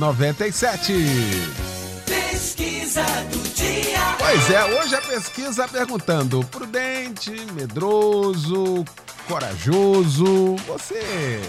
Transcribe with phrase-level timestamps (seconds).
[0.00, 1.75] 0097.
[2.06, 3.98] Pesquisa do dia.
[4.18, 8.84] Pois é, hoje a pesquisa perguntando: prudente, medroso,
[9.28, 10.56] corajoso.
[10.66, 11.40] Você,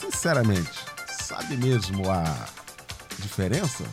[0.00, 2.24] sinceramente, sabe mesmo a
[3.18, 3.84] diferença?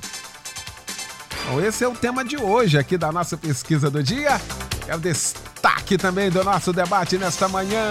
[1.47, 4.39] Bom, esse é o tema de hoje aqui da nossa pesquisa do dia.
[4.87, 7.81] É o destaque também do nosso debate nesta manhã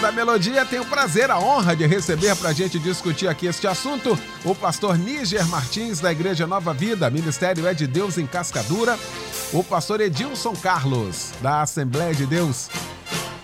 [0.00, 3.66] da Melodia tem o prazer, a honra de receber para a gente discutir aqui este
[3.66, 8.96] assunto o pastor Níger Martins, da Igreja Nova Vida, Ministério é de Deus em Cascadura,
[9.52, 12.70] o pastor Edilson Carlos, da Assembleia de Deus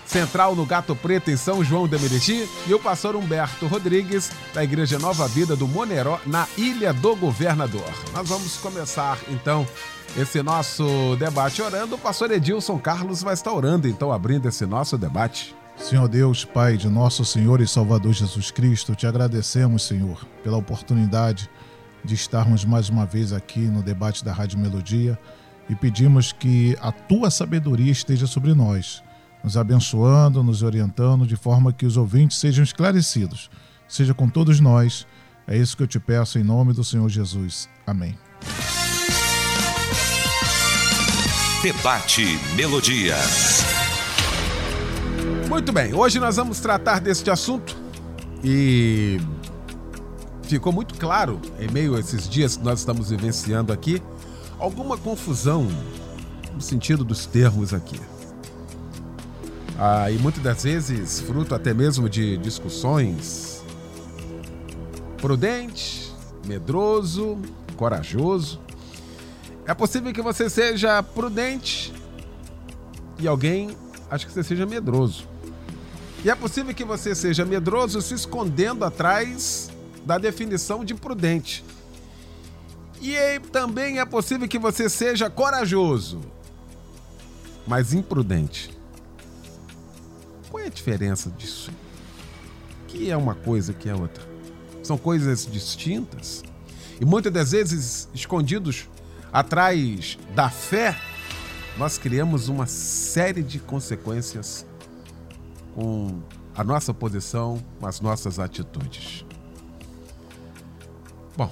[0.05, 4.63] Central no Gato Preto, em São João de Meriti, e o pastor Humberto Rodrigues, da
[4.63, 7.91] Igreja Nova Vida do Moneró, na Ilha do Governador.
[8.13, 9.67] Nós vamos começar, então,
[10.17, 11.95] esse nosso debate orando.
[11.95, 15.53] O pastor Edilson Carlos vai estar orando, então, abrindo esse nosso debate.
[15.77, 21.49] Senhor Deus, Pai de nosso Senhor e Salvador Jesus Cristo, te agradecemos, Senhor, pela oportunidade
[22.03, 25.17] de estarmos mais uma vez aqui no debate da Rádio Melodia
[25.69, 29.03] e pedimos que a tua sabedoria esteja sobre nós,
[29.43, 33.49] nos abençoando, nos orientando, de forma que os ouvintes sejam esclarecidos.
[33.87, 35.05] Seja com todos nós.
[35.47, 37.69] É isso que eu te peço em nome do Senhor Jesus.
[37.85, 38.17] Amém.
[41.61, 43.15] Debate Melodia.
[45.49, 47.77] Muito bem, hoje nós vamos tratar deste assunto
[48.43, 49.19] e
[50.43, 54.01] ficou muito claro, em meio a esses dias que nós estamos vivenciando aqui,
[54.57, 55.67] alguma confusão
[56.53, 57.99] no sentido dos termos aqui.
[59.77, 63.63] Ah, e muitas das vezes fruto até mesmo de discussões
[65.17, 66.13] prudente,
[66.45, 67.37] medroso,
[67.75, 68.59] corajoso.
[69.65, 71.93] É possível que você seja prudente
[73.19, 73.75] e alguém
[74.09, 75.27] acha que você seja medroso.
[76.25, 79.69] E é possível que você seja medroso se escondendo atrás
[80.03, 81.63] da definição de prudente.
[82.99, 86.19] E também é possível que você seja corajoso,
[87.67, 88.75] mas imprudente.
[90.49, 91.69] Qual é a diferença disso?
[92.87, 94.23] Que é uma coisa que é outra?
[94.81, 96.43] São coisas distintas
[96.99, 98.89] e muitas das vezes escondidos
[99.31, 100.99] atrás da fé,
[101.77, 104.65] nós criamos uma série de consequências
[105.75, 106.21] com
[106.55, 109.25] a nossa posição, com as nossas atitudes.
[111.35, 111.51] Bom,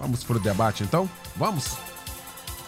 [0.00, 1.08] vamos para o debate então?
[1.36, 1.76] Vamos?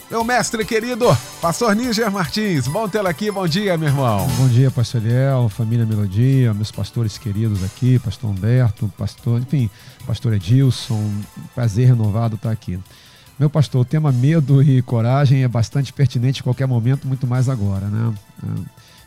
[0.08, 1.06] Meu mestre querido,
[1.40, 4.28] pastor Níger Martins, bom tê-lo aqui, bom dia, meu irmão.
[4.36, 9.70] Bom dia, pastor Eliel, família Melodia, meus pastores queridos aqui, pastor Humberto, pastor, enfim,
[10.06, 11.02] pastor Edilson,
[11.54, 12.78] prazer renovado estar aqui.
[13.38, 17.48] Meu pastor, o tema medo e coragem é bastante pertinente em qualquer momento, muito mais
[17.48, 18.14] agora, né?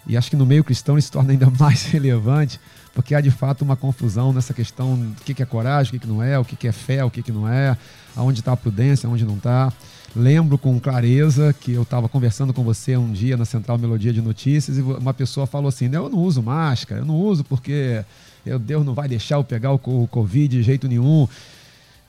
[0.08, 2.60] E acho que no meio cristão isso se torna ainda mais relevante,
[2.94, 6.22] porque há de fato uma confusão nessa questão do que é coragem, o que não
[6.22, 7.78] é, o que é fé, o que não é,
[8.16, 9.72] aonde está a prudência, aonde não está.
[10.16, 14.22] Lembro com clareza que eu estava conversando com você um dia na Central Melodia de
[14.22, 18.02] Notícias e uma pessoa falou assim: Eu não uso máscara, eu não uso porque
[18.46, 21.28] eu, Deus não vai deixar eu pegar o, Covid de jeito nenhum.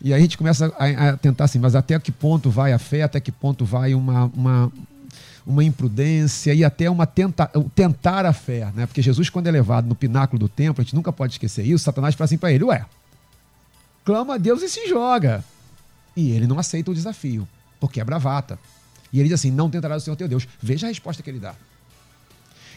[0.01, 3.03] E aí a gente começa a, tentar assim, mas até que ponto vai a fé,
[3.03, 4.73] até que ponto vai uma, uma,
[5.47, 8.85] uma imprudência e até uma tenta, tentar a fé, né?
[8.85, 11.85] Porque Jesus, quando é levado no pináculo do templo, a gente nunca pode esquecer isso,
[11.85, 12.85] Satanás fala assim para ele, ué,
[14.05, 15.45] clama a Deus e se joga.
[16.17, 17.47] E ele não aceita o desafio,
[17.79, 18.59] porque é bravata.
[19.13, 20.49] E ele diz assim, não tentará o Senhor teu Deus.
[20.61, 21.55] Veja a resposta que ele dá.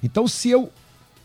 [0.03, 0.71] Então, se eu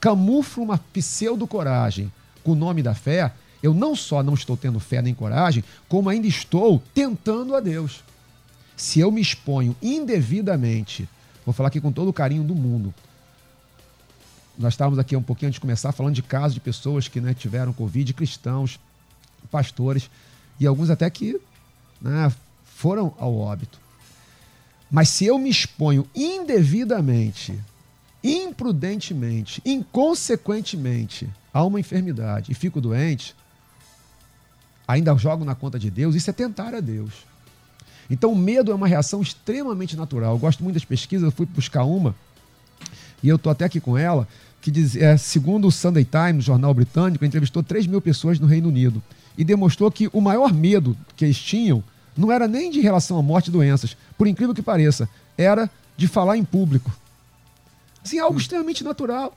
[0.01, 2.11] camuflo uma pseudo-coragem
[2.43, 3.33] com o nome da fé,
[3.63, 8.03] eu não só não estou tendo fé nem coragem, como ainda estou tentando a Deus.
[8.77, 11.09] Se eu me exponho indevidamente
[11.45, 12.95] Vou falar aqui com todo o carinho do mundo.
[14.59, 17.35] Nós estávamos aqui um pouquinho antes de começar falando de casos de pessoas que né,
[17.35, 18.79] tiveram Covid, cristãos,
[19.51, 20.09] pastores,
[20.59, 21.41] e alguns até que
[22.01, 22.33] né,
[22.65, 23.79] foram ao óbito.
[24.91, 27.59] Mas se eu me exponho indevidamente,
[28.23, 33.35] imprudentemente, inconsequentemente a uma enfermidade e fico doente,
[34.87, 37.13] ainda jogo na conta de Deus, isso é tentar a Deus.
[38.11, 40.35] Então o medo é uma reação extremamente natural.
[40.35, 42.15] Eu gosto muito das pesquisas, eu fui buscar uma,
[43.23, 44.29] e eu estou até aqui com ela,
[44.61, 48.69] que diz, é, segundo o Sunday Times, jornal britânico, entrevistou 3 mil pessoas no Reino
[48.69, 49.03] Unido
[49.37, 51.83] e demonstrou que o maior medo que eles tinham
[52.17, 56.07] não era nem de relação à morte e doenças, por incrível que pareça, era de
[56.07, 56.91] falar em público.
[58.05, 59.37] Assim, algo extremamente natural.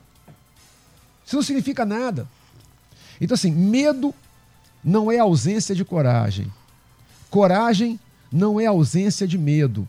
[1.26, 2.28] Isso não significa nada.
[3.20, 4.14] Então, assim, medo
[4.84, 6.52] não é ausência de coragem.
[7.30, 7.98] Coragem
[8.32, 9.88] não é ausência de medo.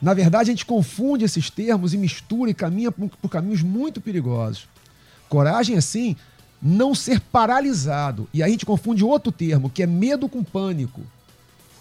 [0.00, 4.68] Na verdade, a gente confunde esses termos e mistura e caminha por caminhos muito perigosos.
[5.28, 6.16] Coragem, assim,
[6.60, 8.28] não ser paralisado.
[8.32, 11.00] E aí a gente confunde outro termo, que é medo com pânico.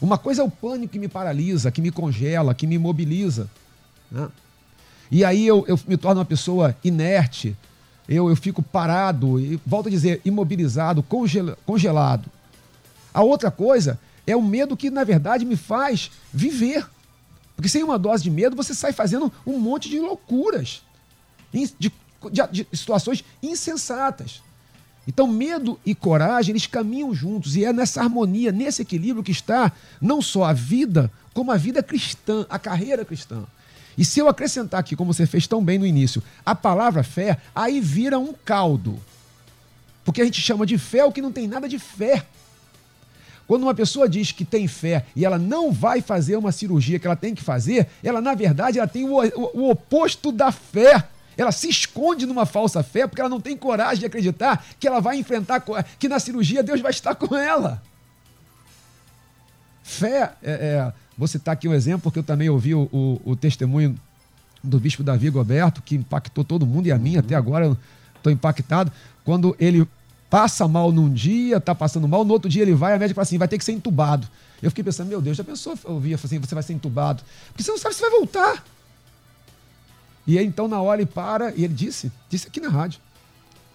[0.01, 3.50] Uma coisa é o pânico que me paralisa, que me congela, que me imobiliza.
[4.12, 4.27] Né?
[5.12, 7.56] E aí eu, eu, me torno uma pessoa inerte,
[8.07, 12.30] eu, eu fico parado, e volto a dizer, imobilizado, congel, congelado.
[13.13, 16.86] A outra coisa é o medo que, na verdade, me faz viver.
[17.56, 20.81] Porque sem uma dose de medo, você sai fazendo um monte de loucuras,
[21.51, 21.92] de, de,
[22.51, 24.42] de situações insensatas.
[25.07, 29.72] Então, medo e coragem, eles caminham juntos, e é nessa harmonia, nesse equilíbrio que está
[30.01, 33.44] não só a vida, como a vida cristã, a carreira cristã.
[33.98, 37.38] E se eu acrescentar aqui, como você fez tão bem no início, a palavra fé,
[37.54, 39.00] aí vira um caldo.
[40.04, 42.25] Porque a gente chama de fé o que não tem nada de fé.
[43.48, 47.06] Quando uma pessoa diz que tem fé e ela não vai fazer uma cirurgia que
[47.06, 51.08] ela tem que fazer, ela, na verdade, ela tem o, o, o oposto da fé.
[51.38, 55.00] Ela se esconde numa falsa fé porque ela não tem coragem de acreditar que ela
[55.00, 55.64] vai enfrentar,
[56.00, 57.82] que na cirurgia Deus vai estar com ela.
[59.84, 63.36] Fé, é, é, vou citar aqui um exemplo, porque eu também ouvi o, o, o
[63.36, 63.96] testemunho
[64.64, 67.78] do bispo Davi Goberto, que impactou todo mundo e a mim, até agora
[68.16, 68.92] estou impactado,
[69.24, 69.88] quando ele
[70.30, 73.24] passa mal num dia, tá passando mal, no outro dia ele vai, a médica fala
[73.24, 74.27] assim, vai ter que ser entubado.
[74.62, 77.24] Eu fiquei pensando, meu Deus, já pensou, eu ouvia assim, você vai ser entubado.
[77.48, 78.63] Porque você não sabe se vai voltar.
[80.25, 83.00] E aí, então, na hora, ele para e ele disse, disse aqui na rádio.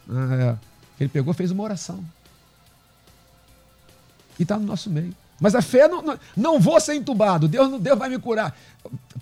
[0.09, 0.57] É,
[0.99, 2.05] ele pegou, fez uma oração.
[4.39, 5.15] E está no nosso meio.
[5.41, 8.55] Mas a fé não, não, não, vou ser entubado, Deus, Deus vai me curar.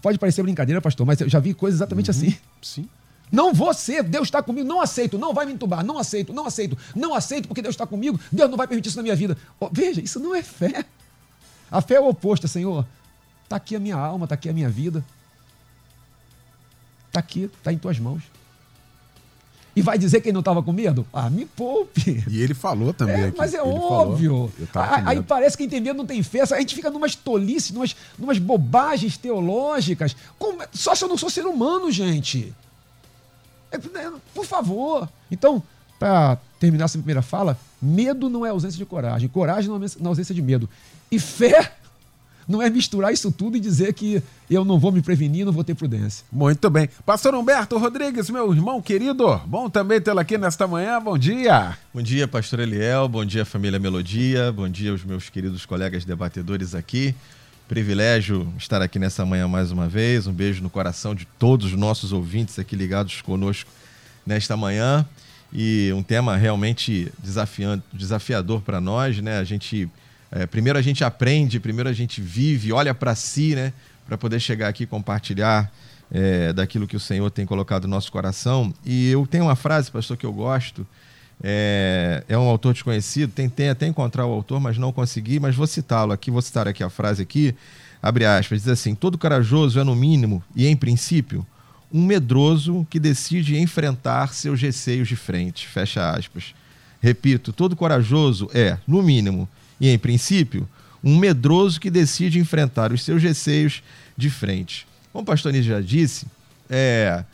[0.03, 2.37] Pode parecer brincadeira, pastor, mas eu já vi coisas exatamente uhum, assim.
[2.61, 2.89] Sim.
[3.31, 6.47] Não vou ser, Deus está comigo, não aceito, não vai me entubar, não aceito, não
[6.47, 9.37] aceito, não aceito porque Deus está comigo, Deus não vai permitir isso na minha vida.
[9.61, 10.85] Oh, veja, isso não é fé.
[11.71, 12.87] A fé é o oposto, Senhor.
[13.45, 15.05] Está aqui a minha alma, está aqui a minha vida.
[17.09, 18.23] Está aqui, está em tuas mãos.
[19.79, 21.07] E vai dizer que ele não estava com medo?
[21.13, 22.25] Ah, me poupe.
[22.29, 23.27] E ele falou também.
[23.27, 24.53] É, mas é óbvio.
[25.07, 26.43] Aí parece que tem medo não tem fé.
[26.43, 30.17] A gente fica numas tolices, numas, numas bobagens teológicas.
[30.37, 32.53] Como, só se eu não sou ser humano, gente.
[33.71, 35.09] É, é, por favor.
[35.31, 35.63] Então,
[35.99, 39.29] para terminar essa primeira fala, medo não é ausência de coragem.
[39.29, 40.69] Coragem não é ausência de medo.
[41.11, 41.75] E fé
[42.49, 45.63] não é misturar isso tudo e dizer que eu não vou me prevenir, não vou
[45.63, 46.25] ter prudência.
[46.33, 46.89] Muito bem.
[47.05, 51.01] Pastor Humberto Rodrigues, meu irmão querido, bom também tê-lo aqui nesta manhã.
[51.01, 51.77] Bom dia.
[51.93, 53.09] Bom dia, pastor Eliel.
[53.09, 54.51] Bom dia, família Melodia.
[54.51, 57.15] Bom dia aos meus queridos colegas debatedores aqui.
[57.69, 60.27] Privilégio estar aqui nessa manhã mais uma vez.
[60.27, 63.71] Um beijo no coração de todos os nossos ouvintes aqui ligados conosco
[64.27, 65.07] nesta manhã.
[65.53, 69.39] E um tema realmente desafiante, desafiador para nós, né?
[69.39, 69.87] A gente
[70.33, 73.75] é, primeiro a gente aprende, primeiro a gente vive, olha para si, né?
[74.07, 75.71] Para poder chegar aqui e compartilhar
[76.11, 78.73] é, daquilo que o Senhor tem colocado no nosso coração.
[78.83, 80.87] E eu tenho uma frase, pastor, que eu gosto.
[81.43, 85.67] É, é um autor desconhecido, tentei até encontrar o autor, mas não consegui, mas vou
[85.67, 87.55] citá-lo aqui, vou citar aqui a frase aqui,
[88.03, 91.47] abre aspas, diz assim, todo corajoso é no mínimo, e em princípio,
[91.93, 96.55] um medroso que decide enfrentar seus receios de frente, fecha aspas.
[97.01, 99.49] Repito, todo corajoso é, no mínimo,
[99.81, 100.69] e, em princípio,
[101.03, 103.83] um medroso que decide enfrentar os seus receios
[104.17, 104.87] de frente.
[105.13, 106.27] Como o pastor Nise já disse,
[106.69, 107.25] é,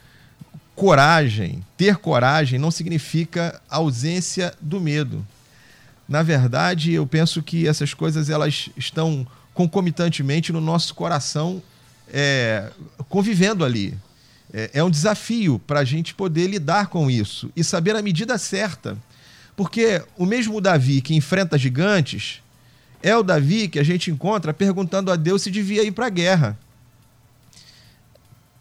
[0.75, 5.27] coragem, ter coragem não significa ausência do medo.
[6.09, 11.63] Na verdade, eu penso que essas coisas elas estão concomitantemente no nosso coração
[12.13, 12.71] é,
[13.09, 13.97] convivendo ali.
[14.53, 18.37] É, é um desafio para a gente poder lidar com isso e saber a medida
[18.37, 18.97] certa
[19.57, 22.43] porque o mesmo Davi que enfrenta gigantes
[23.03, 26.11] é o Davi que a gente encontra perguntando a Deus se devia ir para a
[26.11, 26.59] guerra.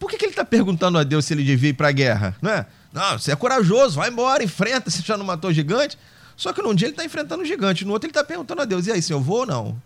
[0.04, 2.36] Por que, que ele está perguntando a Deus se ele devia ir para a guerra?
[2.42, 2.66] Não é?
[2.92, 5.98] Não, você é corajoso, vai embora, enfrenta, você já não matou gigante.
[6.36, 8.64] Só que num dia ele está enfrentando o gigante, no outro ele está perguntando a
[8.64, 9.82] Deus, e aí, se eu vou ou não?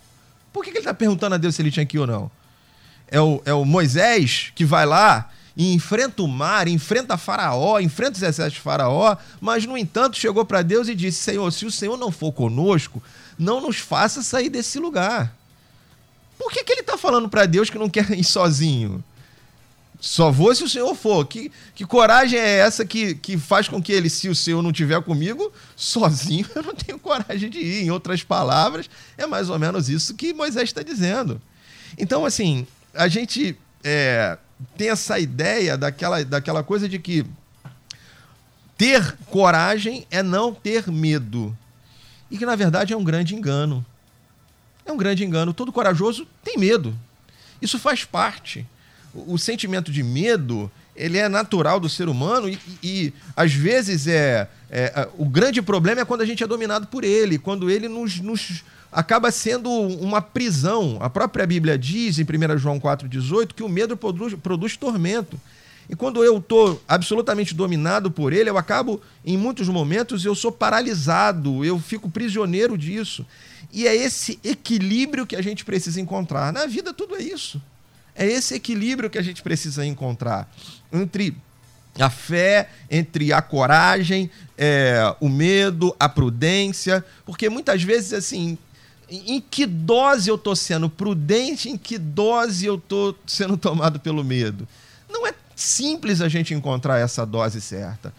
[0.53, 2.31] Por que, que ele está perguntando a Deus se ele tinha que ir ou não?
[3.11, 8.13] é o, é o Moisés que vai lá e enfrenta o mar, enfrenta Faraó, enfrenta
[8.13, 11.71] os exércitos de Faraó, mas, no entanto, chegou para Deus e disse: Senhor, se o
[11.71, 13.03] Senhor não for conosco,
[13.37, 15.35] não nos faça sair desse lugar.
[16.39, 19.03] Por que, que ele está falando para Deus que não quer ir sozinho?
[20.01, 21.27] Só vou se o Senhor for.
[21.27, 24.73] Que, que coragem é essa que, que faz com que ele, se o Senhor não
[24.73, 27.85] tiver comigo, sozinho eu não tenho coragem de ir?
[27.85, 31.41] Em outras palavras, é mais ou menos isso que Moisés está dizendo.
[31.97, 34.39] Então, assim, a gente é,
[34.77, 37.27] tem essa ideia daquela, daquela coisa de que
[38.77, 41.57] ter coragem é não ter medo.
[42.31, 43.85] E que, na verdade, é um grande engano.
[44.87, 45.53] É um grande engano.
[45.53, 46.97] Todo corajoso tem medo.
[47.61, 48.65] Isso faz parte
[49.15, 54.49] o, sentimento de medo ele é natural do ser humano e, e às vezes é,
[54.71, 58.21] é, o grande problema é quando a gente é dominado por ele, quando ele nos,
[58.21, 60.99] nos acaba sendo uma prisão.
[61.01, 65.41] A própria Bíblia diz em 1 João 4,18 que o medo produz, produz tormento.
[65.89, 70.53] E quando eu estou absolutamente dominado por ele, eu acabo, em muitos momentos, eu sou
[70.53, 73.25] paralisado, eu fico prisioneiro disso.
[73.73, 76.53] E é esse equilíbrio que a gente precisa encontrar.
[76.53, 77.61] Na vida, tudo é isso.
[78.19, 80.53] É esse equilíbrio que a gente precisa encontrar
[80.93, 81.37] entre
[81.97, 88.59] a fé, entre a coragem, é, o medo, a prudência, porque muitas vezes, assim,
[89.09, 94.25] em que dose eu estou sendo prudente, em que dose eu estou sendo tomado pelo
[94.25, 94.67] medo?
[95.09, 98.13] Não é simples a gente encontrar essa dose certa.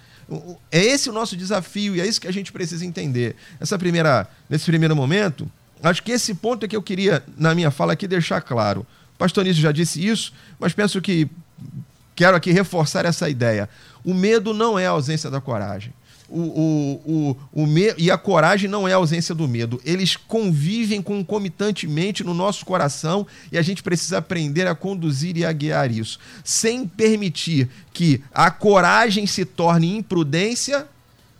[0.72, 3.36] É esse o nosso desafio e é isso que a gente precisa entender.
[3.60, 5.51] Essa primeira, nesse primeiro momento,
[5.84, 8.88] acho que esse ponto é que eu queria, na minha fala aqui, deixar claro
[9.19, 11.27] pastor Nício já disse isso, mas penso que
[12.15, 13.69] quero aqui reforçar essa ideia.
[14.03, 15.93] O medo não é a ausência da coragem.
[16.29, 17.93] O, o, o, o me...
[17.97, 19.81] E a coragem não é a ausência do medo.
[19.83, 25.51] Eles convivem concomitantemente no nosso coração e a gente precisa aprender a conduzir e a
[25.51, 30.88] guiar isso, sem permitir que a coragem se torne imprudência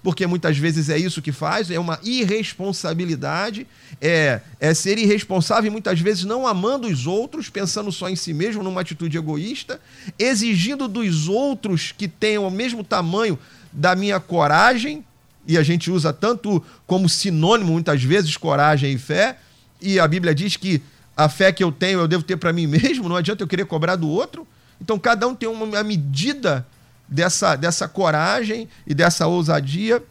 [0.02, 3.68] porque muitas vezes é isso que faz, é uma irresponsabilidade,
[4.00, 8.34] é, é ser irresponsável e muitas vezes não amando os outros, pensando só em si
[8.34, 9.80] mesmo, numa atitude egoísta,
[10.18, 13.38] exigindo dos outros que tenham o mesmo tamanho
[13.74, 15.04] da minha coragem,
[15.46, 19.38] e a gente usa tanto como sinônimo muitas vezes coragem e fé,
[19.82, 20.82] e a Bíblia diz que
[21.16, 23.66] a fé que eu tenho eu devo ter para mim mesmo, não adianta eu querer
[23.66, 24.48] cobrar do outro.
[24.82, 26.66] Então cada um tem uma medida
[27.10, 30.04] dessa, dessa coragem e dessa ousadia,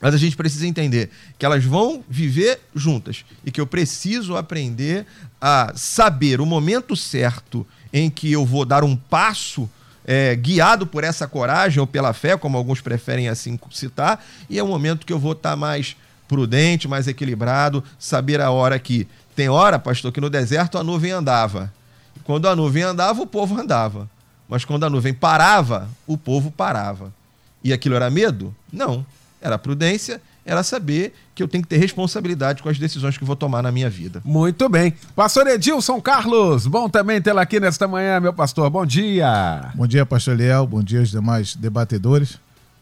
[0.00, 5.06] mas a gente precisa entender que elas vão viver juntas e que eu preciso aprender
[5.40, 9.68] a saber o momento certo em que eu vou dar um passo
[10.04, 14.62] é, guiado por essa coragem ou pela fé, como alguns preferem assim citar, e é
[14.62, 19.06] o momento que eu vou estar mais prudente, mais equilibrado, saber a hora que.
[19.36, 21.72] Tem hora, pastor, que no deserto a nuvem andava.
[22.24, 24.08] Quando a nuvem andava, o povo andava.
[24.50, 27.12] Mas quando a nuvem parava, o povo parava.
[27.62, 28.52] E aquilo era medo?
[28.72, 29.06] Não.
[29.40, 33.36] Era prudência, era saber que eu tenho que ter responsabilidade com as decisões que vou
[33.36, 34.20] tomar na minha vida.
[34.24, 34.92] Muito bem.
[35.14, 38.68] Pastor Edilson Carlos, bom também tê-lo aqui nesta manhã, meu pastor.
[38.68, 39.70] Bom dia.
[39.74, 40.66] Bom dia, pastor Leal.
[40.66, 42.36] Bom dia aos demais debatedores.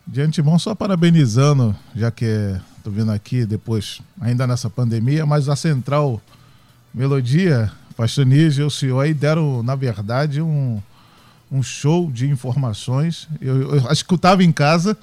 [0.07, 5.55] De antemão, só parabenizando, já que estou vindo aqui depois, ainda nessa pandemia, mas a
[5.55, 6.19] Central
[6.95, 10.81] Melodia, pastor Níger e o senhor aí deram, na verdade, um
[11.50, 13.28] um show de informações.
[13.40, 14.97] Eu, eu escutava em casa,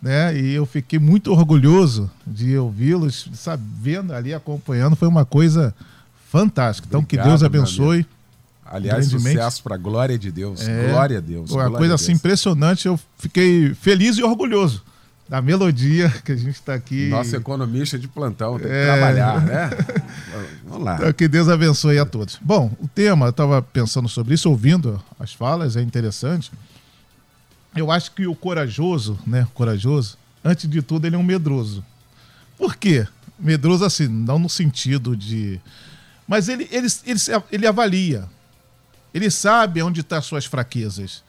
[0.00, 0.36] né?
[0.38, 4.96] E eu fiquei muito orgulhoso de ouvi-los, sabendo ali, acompanhando.
[4.96, 5.74] Foi uma coisa
[6.30, 6.86] fantástica.
[6.88, 8.06] Então, Obrigado, que Deus abençoe.
[8.64, 10.60] Aliás, sucesso para a glória de Deus.
[10.66, 11.50] É, glória a Deus.
[11.50, 12.86] Uma coisa assim impressionante.
[12.86, 14.82] Eu fiquei feliz e orgulhoso
[15.28, 17.08] da melodia que a gente está aqui.
[17.08, 18.86] Nosso economista de plantão, tem que é...
[18.86, 19.70] trabalhar, né?
[20.64, 20.96] Vamos lá.
[20.96, 22.38] Então, que Deus abençoe a todos.
[22.40, 26.50] Bom, o tema, eu estava pensando sobre isso, ouvindo as falas, é interessante.
[27.76, 29.46] Eu acho que o corajoso, né?
[29.52, 31.84] Corajoso, antes de tudo, ele é um medroso.
[32.56, 33.06] Por quê?
[33.38, 35.60] Medroso, assim, não no sentido de.
[36.26, 37.20] Mas ele, ele, ele,
[37.52, 38.24] ele avalia.
[39.12, 41.22] Ele sabe onde estão tá as suas fraquezas.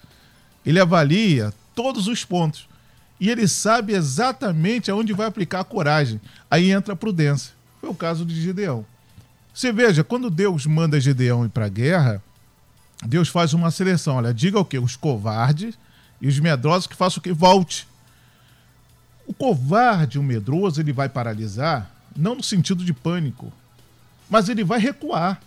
[0.64, 2.69] Ele avalia todos os pontos
[3.20, 6.18] e ele sabe exatamente aonde vai aplicar a coragem.
[6.50, 7.52] Aí entra a prudência.
[7.78, 8.84] Foi o caso de Gideão.
[9.52, 12.22] Você veja, quando Deus manda Gideão ir para a guerra,
[13.06, 14.16] Deus faz uma seleção.
[14.16, 14.78] Olha, diga o quê?
[14.78, 15.78] Os covardes
[16.18, 17.32] e os medrosos que façam o quê?
[17.32, 17.86] Volte.
[19.26, 23.52] O covarde, o medroso, ele vai paralisar, não no sentido de pânico,
[24.30, 25.40] mas ele vai recuar.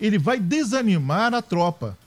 [0.00, 1.98] Ele vai desanimar a tropa.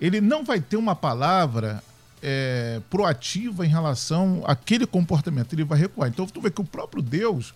[0.00, 1.82] Ele não vai ter uma palavra
[2.24, 6.08] é, proativa em relação àquele comportamento, ele vai recuar.
[6.08, 7.52] Então tu vê que o próprio Deus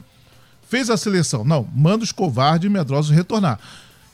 [0.69, 1.43] fez a seleção.
[1.43, 3.59] Não, manda os covardes e medrosos retornar.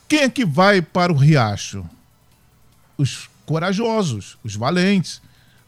[0.08, 1.84] Quem é que vai para o riacho?
[2.96, 5.20] os corajosos, os valentes.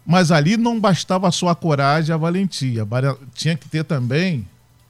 [0.04, 2.86] Mas ali não bastava só a coragem e a valentia,
[3.34, 4.46] tinha que ter também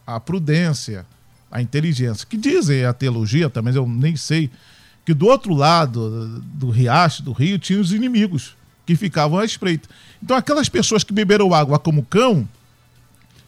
[0.07, 1.07] a prudência,
[1.51, 2.27] a inteligência.
[2.29, 4.51] Que dizem a teologia, também eu nem sei,
[5.05, 8.55] que do outro lado do riacho, do rio, tinha os inimigos
[8.87, 9.89] que ficavam à espreita.
[10.23, 12.49] Então aquelas pessoas que beberam água como cão,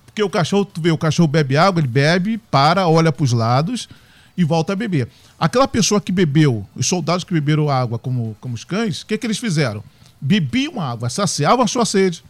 [0.05, 3.33] porque o cachorro, tu vê, o cachorro bebe água, ele bebe, para, olha para os
[3.33, 3.89] lados
[4.37, 5.09] e volta a beber.
[5.39, 9.17] Aquela pessoa que bebeu, os soldados que beberam água como, como os cães, o que,
[9.17, 9.83] que eles fizeram?
[10.21, 12.25] Bebiam água, saciavam a sua sede,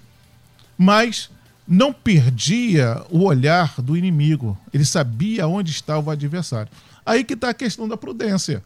[0.77, 1.31] mas
[1.67, 4.57] não perdia o olhar do inimigo.
[4.73, 6.71] Ele sabia onde estava o adversário.
[7.05, 8.63] Aí que está a questão da prudência.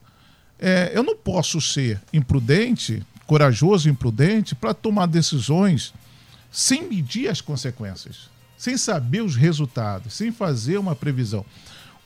[0.59, 5.95] É, eu não posso ser imprudente, corajoso e imprudente, para tomar decisões
[6.51, 11.43] sem medir as consequências, sem saber os resultados, sem fazer uma previsão.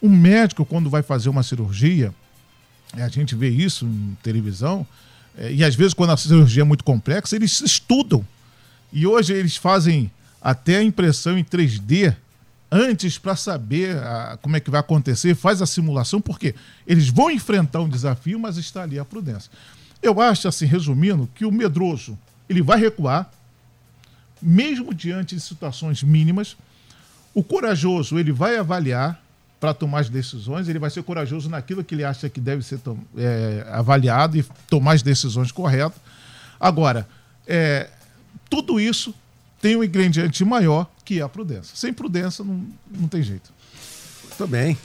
[0.00, 2.14] O médico, quando vai fazer uma cirurgia,
[2.92, 4.86] a gente vê isso em televisão,
[5.36, 8.24] é, e às vezes, quando a cirurgia é muito complexa, eles estudam.
[8.92, 10.08] E hoje eles fazem
[10.40, 12.14] até a impressão em 3D
[12.70, 16.54] antes para saber ah, como é que vai acontecer, faz a simulação, porque
[16.86, 19.50] eles vão enfrentar um desafio, mas está ali a prudência.
[20.06, 22.16] Eu acho, assim, resumindo, que o medroso
[22.48, 23.28] ele vai recuar,
[24.40, 26.56] mesmo diante de situações mínimas.
[27.34, 29.20] O corajoso ele vai avaliar
[29.58, 32.78] para tomar as decisões, ele vai ser corajoso naquilo que ele acha que deve ser
[33.16, 36.00] é, avaliado e tomar as decisões corretas.
[36.60, 37.08] Agora,
[37.44, 37.90] é,
[38.48, 39.12] tudo isso
[39.60, 41.74] tem um ingrediente maior que é a prudência.
[41.74, 43.52] Sem prudência não, não tem jeito.
[44.22, 44.78] Muito bem.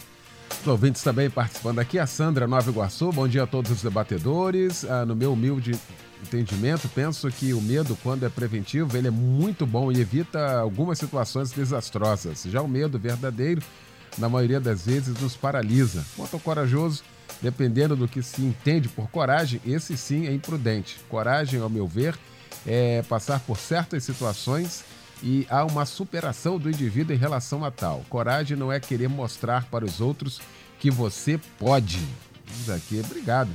[0.60, 1.98] Os ouvintes também participando aqui.
[1.98, 3.12] A Sandra Nova Iguaçu.
[3.12, 4.84] Bom dia a todos os debatedores.
[4.84, 5.80] Ah, no meu humilde
[6.22, 11.00] entendimento, penso que o medo, quando é preventivo, ele é muito bom e evita algumas
[11.00, 12.44] situações desastrosas.
[12.44, 13.62] Já o medo verdadeiro,
[14.18, 16.06] na maioria das vezes, nos paralisa.
[16.16, 17.04] Quanto ao corajoso,
[17.42, 21.00] dependendo do que se entende por coragem, esse sim é imprudente.
[21.10, 22.16] Coragem, ao meu ver,
[22.66, 24.84] é passar por certas situações
[25.24, 28.04] e há uma superação do indivíduo em relação a tal.
[28.10, 30.42] Coragem não é querer mostrar para os outros
[30.80, 32.00] que você pode.
[32.46, 33.50] Diz aqui, obrigado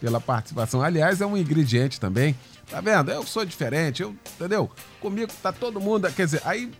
[0.00, 0.82] pela participação.
[0.82, 2.34] Aliás, é um ingrediente também.
[2.70, 3.10] Tá vendo?
[3.10, 4.70] Eu sou diferente, eu, entendeu?
[5.00, 6.10] Comigo tá todo mundo.
[6.12, 6.70] Quer dizer, aí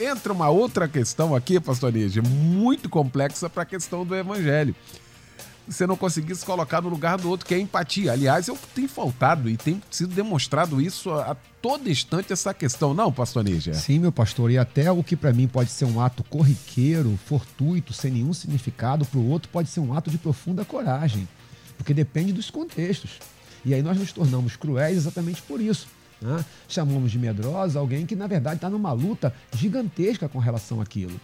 [0.00, 4.74] entra uma outra questão aqui, pastor Nígia, muito complexa para a questão do evangelho.
[5.66, 8.12] Você não conseguir se colocar no lugar do outro, que é empatia.
[8.12, 13.10] Aliás, eu tenho faltado e tem sido demonstrado isso a, todo instante, essa questão, não,
[13.10, 13.72] pastor Nígia?
[13.72, 17.94] Sim, meu pastor, e até o que para mim pode ser um ato corriqueiro, fortuito,
[17.94, 21.26] sem nenhum significado, para o outro pode ser um ato de profunda coragem,
[21.78, 23.12] porque depende dos contextos.
[23.64, 25.88] E aí nós nos tornamos cruéis exatamente por isso.
[26.20, 26.44] né?
[26.68, 31.18] Chamamos de medrosa alguém que, na verdade, está numa luta gigantesca com relação àquilo.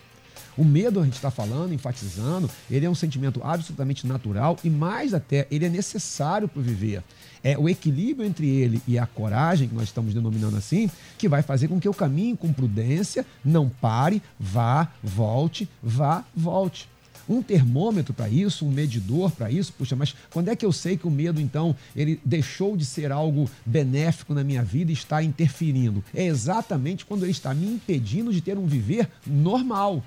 [0.56, 5.14] O medo, a gente está falando, enfatizando, ele é um sentimento absolutamente natural e, mais
[5.14, 7.02] até, ele é necessário para viver.
[7.42, 11.42] É o equilíbrio entre ele e a coragem, que nós estamos denominando assim, que vai
[11.42, 16.88] fazer com que eu caminhe com prudência, não pare, vá, volte, vá, volte.
[17.28, 20.96] Um termômetro para isso, um medidor para isso, puxa, mas quando é que eu sei
[20.96, 25.22] que o medo, então, ele deixou de ser algo benéfico na minha vida e está
[25.22, 26.02] interferindo?
[26.12, 30.02] É exatamente quando ele está me impedindo de ter um viver normal.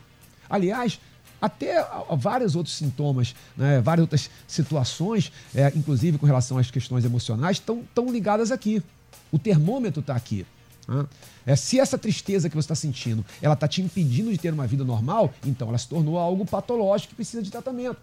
[0.53, 0.99] Aliás,
[1.41, 1.83] até
[2.15, 7.81] vários outros sintomas, né, várias outras situações, é, inclusive com relação às questões emocionais, estão
[7.95, 8.83] tão ligadas aqui.
[9.31, 10.45] O termômetro está aqui.
[10.87, 11.05] né?
[11.43, 14.67] É, se essa tristeza que você está sentindo, ela está te impedindo de ter uma
[14.67, 17.97] vida normal, então ela se tornou algo patológico que precisa de tratamento.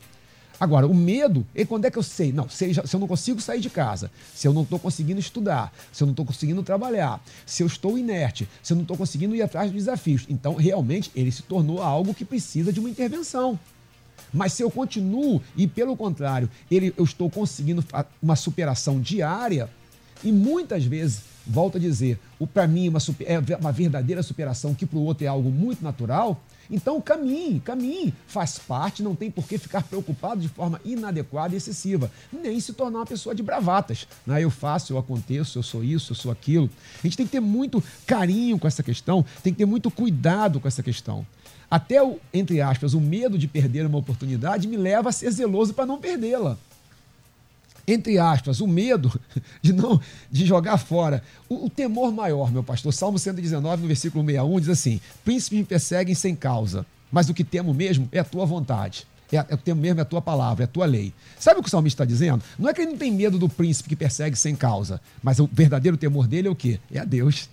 [0.60, 2.32] Agora, o medo, e quando é que eu sei?
[2.32, 5.72] Não, se, se eu não consigo sair de casa, se eu não estou conseguindo estudar,
[5.90, 9.34] se eu não estou conseguindo trabalhar, se eu estou inerte, se eu não estou conseguindo
[9.34, 10.26] ir atrás dos desafios.
[10.28, 13.58] Então, realmente, ele se tornou algo que precisa de uma intervenção.
[14.30, 17.82] Mas se eu continuo e, pelo contrário, ele, eu estou conseguindo
[18.22, 19.70] uma superação diária,
[20.22, 24.74] e muitas vezes, volto a dizer, o para mim uma super- é uma verdadeira superação,
[24.74, 28.14] que para o outro é algo muito natural, então caminhe, caminhe.
[28.26, 32.72] Faz parte, não tem por que ficar preocupado de forma inadequada e excessiva, nem se
[32.72, 34.07] tornar uma pessoa de bravatas.
[34.26, 34.44] Né?
[34.44, 36.70] Eu faço, eu aconteço, eu sou isso, eu sou aquilo.
[37.03, 40.61] A gente tem que ter muito carinho com essa questão, tem que ter muito cuidado
[40.61, 41.26] com essa questão.
[41.68, 45.74] Até o, entre aspas, o medo de perder uma oportunidade me leva a ser zeloso
[45.74, 46.57] para não perdê-la
[47.92, 49.12] entre aspas, o medo
[49.61, 50.00] de não
[50.31, 51.22] de jogar fora.
[51.48, 55.64] O, o, temor maior, meu pastor, Salmo 119, no versículo 61, diz assim: Príncipes me
[55.64, 59.07] perseguem sem causa, mas o que temo mesmo é a tua vontade.
[59.33, 61.12] É, é o que temo mesmo é a tua palavra, é a tua lei.
[61.38, 62.42] Sabe o que o salmista está dizendo?
[62.59, 65.48] Não é que ele não tem medo do príncipe que persegue sem causa, mas o
[65.50, 66.81] verdadeiro temor dele é o quê?
[66.92, 67.48] É a Deus.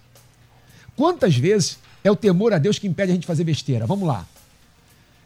[0.95, 3.85] Quantas vezes é o temor a Deus que impede a gente de fazer besteira?
[3.85, 4.25] Vamos lá.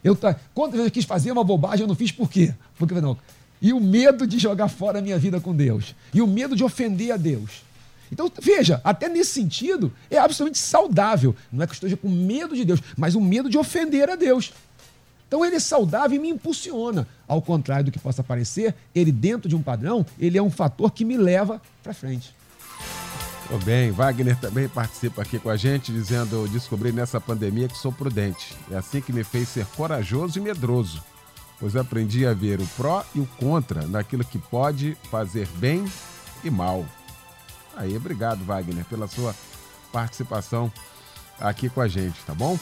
[0.03, 0.17] Eu,
[0.53, 2.53] quantas vezes eu quis fazer uma bobagem eu não fiz por quê?
[2.77, 3.17] Porque não.
[3.61, 5.95] E o medo de jogar fora a minha vida com Deus.
[6.13, 7.63] E o medo de ofender a Deus.
[8.11, 11.35] Então, veja, até nesse sentido, é absolutamente saudável.
[11.51, 14.15] Não é que eu esteja com medo de Deus, mas o medo de ofender a
[14.15, 14.51] Deus.
[15.31, 17.07] Então ele é saudável e me impulsiona.
[17.25, 20.91] Ao contrário do que possa parecer, ele dentro de um padrão, ele é um fator
[20.91, 22.35] que me leva para frente.
[23.47, 27.93] Tudo bem, Wagner também participa aqui com a gente, dizendo: descobri nessa pandemia que sou
[27.93, 28.53] prudente.
[28.69, 31.01] É assim que me fez ser corajoso e medroso,
[31.61, 35.85] pois aprendi a ver o pró e o contra naquilo que pode fazer bem
[36.43, 36.83] e mal.
[37.77, 39.33] Aí, obrigado, Wagner, pela sua
[39.93, 40.73] participação
[41.39, 42.59] aqui com a gente, tá bom?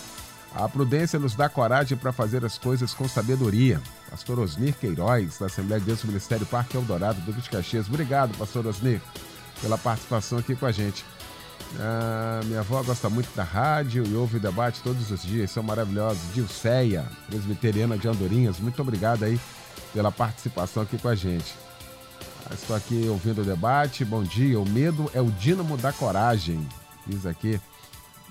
[0.54, 3.82] A prudência nos dá coragem para fazer as coisas com sabedoria.
[4.10, 7.88] Pastor Osnir Queiroz, da Assembleia de Deus do Ministério Parque Eldorado, Duque de Caxias.
[7.88, 9.02] Obrigado, pastor Osnir,
[9.62, 11.06] pela participação aqui com a gente.
[11.77, 15.62] Ah, minha avó gosta muito da rádio e ouve o debate todos os dias, são
[15.62, 16.34] maravilhosos.
[16.34, 19.39] Dilceia, presbiteriana de Andorinhas, muito obrigado aí
[19.93, 21.53] pela participação aqui com a gente.
[22.45, 24.60] Ah, estou aqui ouvindo o debate, bom dia.
[24.60, 26.67] O medo é o dínamo da coragem,
[27.05, 27.60] diz aqui.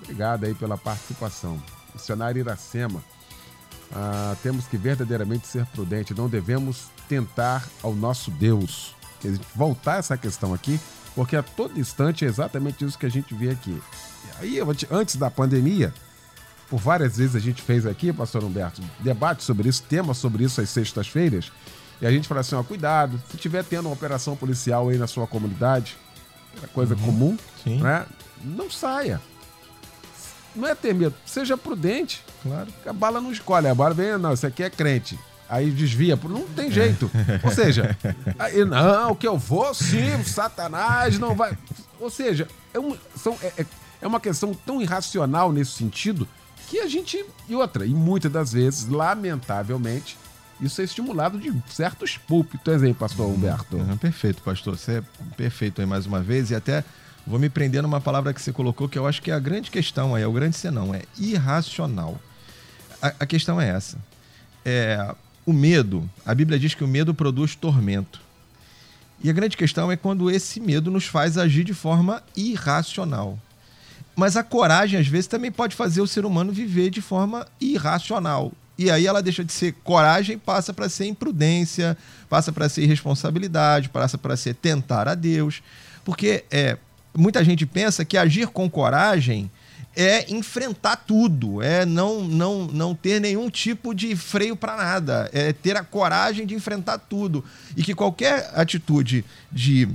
[0.01, 1.61] Obrigado aí pela participação
[1.93, 3.03] missionário Iracema.
[3.91, 8.95] Ah, temos que verdadeiramente ser prudentes, não devemos tentar ao nosso Deus.
[9.55, 10.79] Voltar essa questão aqui,
[11.15, 13.81] porque a todo instante é exatamente isso que a gente vê aqui.
[14.41, 15.93] E aí, antes da pandemia,
[16.69, 20.61] por várias vezes a gente fez aqui, pastor Humberto, debate sobre isso, tema sobre isso
[20.61, 21.51] às sextas-feiras,
[22.01, 25.07] e a gente fala assim, ó, cuidado, se tiver tendo uma operação policial aí na
[25.07, 25.97] sua comunidade,
[26.63, 27.81] é coisa uhum, comum, sim.
[27.81, 28.05] né?
[28.43, 29.19] Não saia
[30.55, 32.23] não é ter medo, seja prudente.
[32.43, 32.67] Claro.
[32.85, 35.17] A bala não escolhe, a bala vem, não, isso aqui é crente.
[35.49, 37.09] Aí desvia, não tem jeito.
[37.43, 37.97] Ou seja,
[38.37, 41.57] aí, não, que eu vou sim, Satanás não vai.
[41.99, 43.65] Ou seja, é, um, são, é, é,
[44.01, 46.27] é uma questão tão irracional nesse sentido
[46.67, 47.25] que a gente.
[47.47, 50.17] E outra, e muitas das vezes, lamentavelmente,
[50.61, 53.77] isso é estimulado de certos púlpitos, exemplo, pastor Humberto.
[53.77, 54.77] Uhum, perfeito, pastor.
[54.77, 55.03] Você é
[55.35, 56.51] perfeito aí mais uma vez.
[56.51, 56.83] E até
[57.29, 59.69] Vou me prender numa palavra que você colocou que eu acho que é a grande
[59.69, 62.19] questão aí, é o grande senão, é irracional.
[62.99, 63.99] A, a questão é essa.
[64.65, 65.15] É,
[65.49, 68.21] o medo, a Bíblia diz que o medo produz tormento.
[69.23, 73.37] E a grande questão é quando esse medo nos faz agir de forma irracional.
[74.15, 78.51] Mas a coragem, às vezes, também pode fazer o ser humano viver de forma irracional.
[78.77, 81.97] E aí ela deixa de ser coragem, passa para ser imprudência,
[82.29, 85.63] passa para ser irresponsabilidade, passa para ser tentar a Deus.
[86.05, 86.77] Porque é,
[87.17, 89.49] muita gente pensa que agir com coragem
[89.99, 95.51] é enfrentar tudo, é não, não, não ter nenhum tipo de freio para nada, é
[95.51, 97.43] ter a coragem de enfrentar tudo.
[97.75, 99.89] E que qualquer atitude de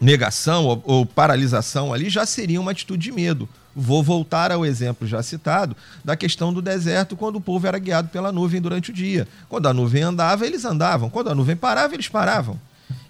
[0.00, 3.48] negação ou, ou paralisação ali já seria uma atitude de medo.
[3.74, 8.10] Vou voltar ao exemplo já citado da questão do deserto, quando o povo era guiado
[8.10, 9.26] pela nuvem durante o dia.
[9.48, 11.10] Quando a nuvem andava, eles andavam.
[11.10, 12.60] Quando a nuvem parava, eles paravam.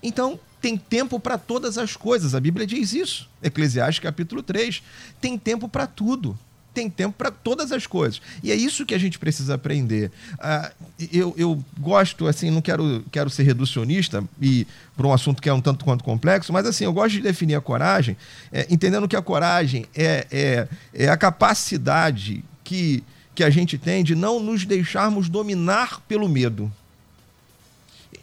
[0.03, 2.37] Então, tem tempo para todas as coisas.
[2.37, 3.29] A Bíblia diz isso.
[3.43, 4.81] Eclesiastes capítulo 3.
[5.21, 6.39] Tem tempo para tudo.
[6.73, 8.23] Tem tempo para todas as coisas.
[8.43, 10.11] E é isso que a gente precisa aprender.
[10.35, 15.49] Uh, eu, eu gosto, assim, não quero, quero ser reducionista e para um assunto que
[15.49, 18.17] é um tanto quanto complexo, mas assim, eu gosto de definir a coragem,
[18.51, 24.03] é, entendendo que a coragem é, é, é a capacidade que, que a gente tem
[24.03, 26.73] de não nos deixarmos dominar pelo medo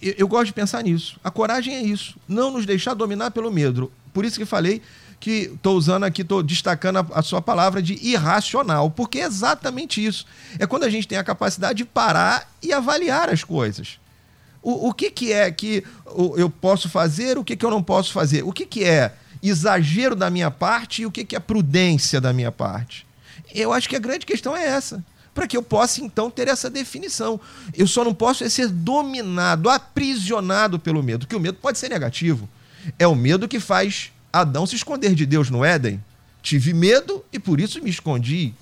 [0.01, 1.19] eu, eu gosto de pensar nisso.
[1.23, 2.15] A coragem é isso.
[2.27, 3.91] Não nos deixar dominar pelo medo.
[4.13, 4.81] Por isso que falei
[5.19, 10.03] que estou usando aqui, estou destacando a, a, sua palavra de irracional, porque é exatamente
[10.03, 10.25] isso.
[10.57, 13.99] É quando a gente tem a capacidade de parar e avaliar as coisas.
[14.61, 15.83] O, o que, que é que
[16.37, 18.43] eu posso fazer, o que, que eu não posso fazer?
[18.43, 22.31] O que, que é exagero da minha parte e o que, que é prudência da
[22.31, 23.05] minha parte?
[23.53, 25.03] Eu acho que a grande questão é essa
[25.33, 27.39] para que eu possa então ter essa definição.
[27.75, 31.89] Eu só não posso é ser dominado, aprisionado pelo medo, que o medo pode ser
[31.89, 32.49] negativo.
[32.97, 36.03] É o medo que faz Adão se esconder de Deus no Éden.
[36.41, 38.53] Tive medo e por isso me escondi.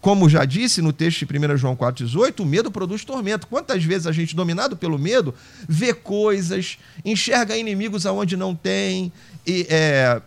[0.00, 3.46] Como já disse no texto de 1 João 4,18, o medo produz tormento.
[3.46, 5.34] Quantas vezes a gente, dominado pelo medo,
[5.66, 9.10] vê coisas, enxerga inimigos aonde não tem,
[9.46, 10.20] e, é,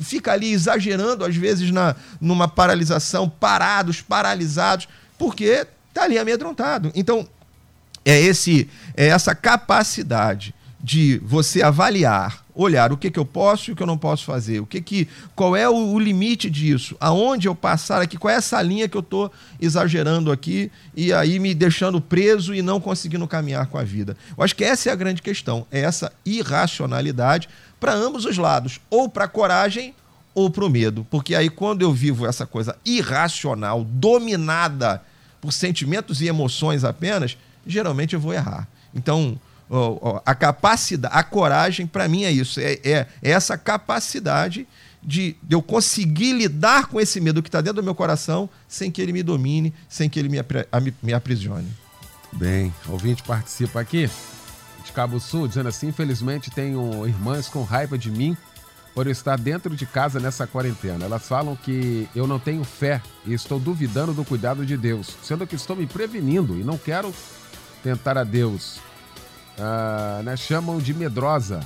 [0.00, 4.88] fica ali exagerando, às vezes, na, numa paralisação, parados, paralisados
[5.20, 6.90] porque está ali amedrontado.
[6.94, 7.28] Então,
[8.06, 13.72] é, esse, é essa capacidade de você avaliar, olhar o que, que eu posso e
[13.74, 15.06] o que eu não posso fazer, o que que,
[15.36, 18.96] qual é o, o limite disso, aonde eu passar aqui, qual é essa linha que
[18.96, 19.30] eu estou
[19.60, 24.16] exagerando aqui e aí me deixando preso e não conseguindo caminhar com a vida.
[24.34, 27.46] Eu acho que essa é a grande questão, é essa irracionalidade
[27.78, 29.94] para ambos os lados, ou para a coragem
[30.34, 35.02] ou para o medo, porque aí quando eu vivo essa coisa irracional, dominada
[35.40, 38.68] por sentimentos e emoções apenas, geralmente eu vou errar.
[38.94, 39.38] Então,
[40.26, 42.60] a capacidade, a coragem, para mim é isso.
[42.60, 44.66] É, é, é essa capacidade
[45.02, 49.00] de eu conseguir lidar com esse medo que está dentro do meu coração sem que
[49.00, 50.38] ele me domine, sem que ele me,
[51.02, 51.68] me aprisione.
[52.32, 54.10] Bem, ouvinte participa aqui
[54.84, 58.36] de Cabo Sul, dizendo assim: infelizmente tenho irmãs com raiva de mim
[58.94, 61.04] por estar dentro de casa nessa quarentena.
[61.04, 65.46] Elas falam que eu não tenho fé e estou duvidando do cuidado de Deus, sendo
[65.46, 67.14] que estou me prevenindo e não quero
[67.82, 68.80] tentar a Deus.
[69.58, 71.60] Ah, né, chamam de medrosa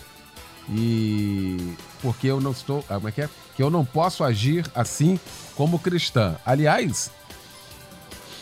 [0.68, 3.28] e porque eu não estou, ah, como é que é?
[3.56, 5.18] Que eu não posso agir assim
[5.54, 6.36] como cristã.
[6.44, 7.10] Aliás,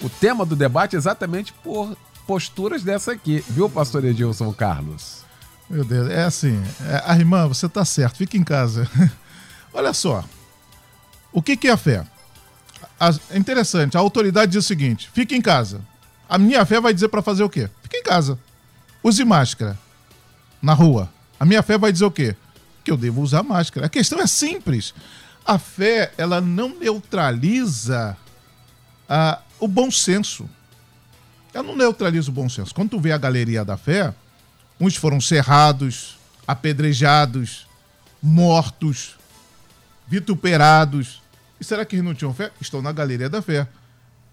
[0.01, 5.22] o tema do debate é exatamente por posturas dessa aqui, viu, pastor Edilson Carlos?
[5.73, 8.87] Meu Deus, é assim, é, a irmã, você tá certo, fica em casa.
[9.73, 10.23] Olha só,
[11.33, 12.07] o que, que é a fé?
[13.31, 15.81] é interessante, a autoridade diz o seguinte: fique em casa.
[16.29, 17.71] A minha fé vai dizer para fazer o quê?
[17.83, 18.39] Fique em casa.
[19.03, 19.79] Use máscara
[20.61, 21.11] na rua.
[21.41, 22.37] A minha fé vai dizer o quê?
[22.85, 23.87] Que eu devo usar máscara.
[23.87, 24.93] A questão é simples.
[25.43, 28.15] A fé, ela não neutraliza
[29.09, 30.49] ah, o bom senso.
[31.55, 32.75] Ela não neutraliza o bom senso.
[32.75, 34.15] Quando tu vê a galeria da fé,
[34.83, 37.69] uns foram cerrados, apedrejados,
[38.21, 39.17] mortos,
[40.09, 41.23] vituperados.
[41.61, 42.51] E será que eles não tinham fé?
[42.61, 43.69] Estão na galeria da fé.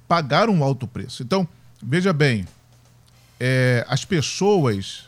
[0.08, 1.22] Pagaram um alto preço.
[1.22, 1.48] Então,
[1.82, 2.48] veja bem,
[3.40, 5.06] é, as pessoas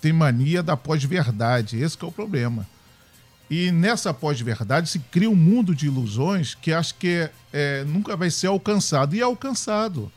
[0.00, 1.80] tem mania da pós-verdade.
[1.80, 2.66] Esse é o problema.
[3.48, 8.28] E nessa pós-verdade se cria um mundo de ilusões que acho que é, nunca vai
[8.28, 9.14] ser alcançado.
[9.14, 10.10] E é alcançado.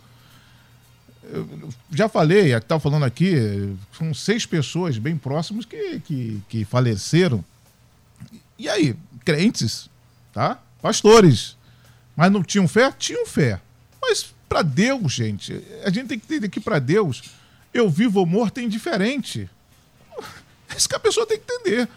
[1.92, 7.44] Já falei, estava falando aqui, são seis pessoas bem próximas que, que, que faleceram.
[8.58, 9.90] E aí, crentes,
[10.34, 10.60] tá?
[10.82, 11.56] Pastores.
[12.16, 12.92] Mas não tinham fé?
[12.92, 13.62] Tinham fé.
[14.02, 17.24] Mas para Deus, gente, a gente tem que entender que para Deus,
[17.74, 19.50] eu vivo ou morto é indiferente.
[20.70, 21.88] É isso que a pessoa tem que entender.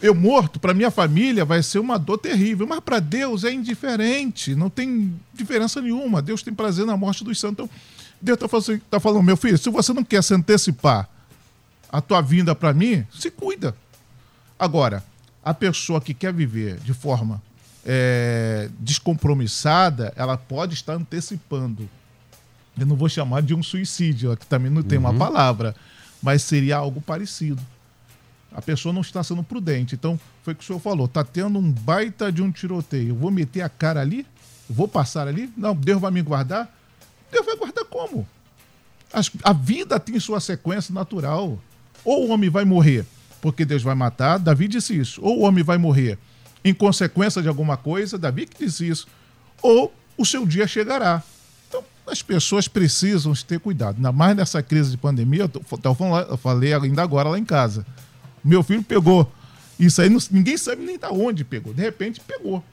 [0.00, 4.54] Eu morto, para minha família, vai ser uma dor terrível, mas para Deus é indiferente,
[4.54, 6.22] não tem diferença nenhuma.
[6.22, 7.64] Deus tem prazer na morte dos santos.
[7.64, 7.70] Então,
[8.20, 11.08] Deus está falando, tá falando, meu filho, se você não quer se antecipar
[11.90, 13.74] a tua vinda para mim, se cuida.
[14.58, 15.02] Agora,
[15.44, 17.40] a pessoa que quer viver de forma
[17.84, 21.88] é, descompromissada, ela pode estar antecipando.
[22.78, 25.04] Eu não vou chamar de um suicídio, que também não tem uhum.
[25.04, 25.74] uma palavra
[26.22, 27.62] mas seria algo parecido.
[28.52, 29.94] A pessoa não está sendo prudente.
[29.94, 33.10] Então, foi o que o senhor falou: está tendo um baita de um tiroteio.
[33.10, 34.26] Eu vou meter a cara ali?
[34.68, 35.52] Vou passar ali?
[35.56, 36.74] Não, Deus vai me guardar?
[37.30, 38.26] Deus vai guardar como?
[39.42, 41.58] A vida tem sua sequência natural.
[42.04, 43.04] Ou o homem vai morrer
[43.40, 45.20] porque Deus vai matar, Davi disse isso.
[45.22, 46.18] Ou o homem vai morrer
[46.64, 49.06] em consequência de alguma coisa, Davi que disse isso.
[49.62, 51.22] Ou o seu dia chegará
[52.10, 53.96] as pessoas precisam ter cuidado.
[53.96, 55.60] Ainda mais nessa crise de pandemia, eu, tô,
[56.28, 57.86] eu falei ainda agora lá em casa.
[58.42, 59.30] Meu filho pegou.
[59.78, 61.74] Isso aí ninguém sabe nem da onde pegou.
[61.74, 62.64] De repente pegou.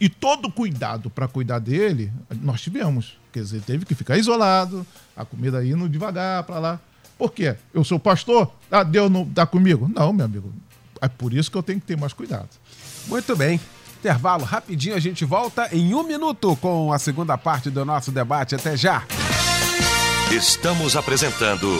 [0.00, 3.18] E todo cuidado para cuidar dele, nós tivemos.
[3.34, 6.80] Quer dizer, teve que ficar isolado, a comida indo devagar para lá.
[7.18, 7.56] Por quê?
[7.74, 8.48] Eu sou pastor?
[8.70, 9.90] Ah, Deus não dá comigo?
[9.92, 10.52] Não, meu amigo.
[11.00, 12.48] É por isso que eu tenho que ter mais cuidado.
[13.08, 13.60] Muito bem.
[13.98, 18.54] Intervalo rapidinho, a gente volta em um minuto com a segunda parte do nosso debate.
[18.54, 19.02] Até já!
[20.30, 21.76] Estamos apresentando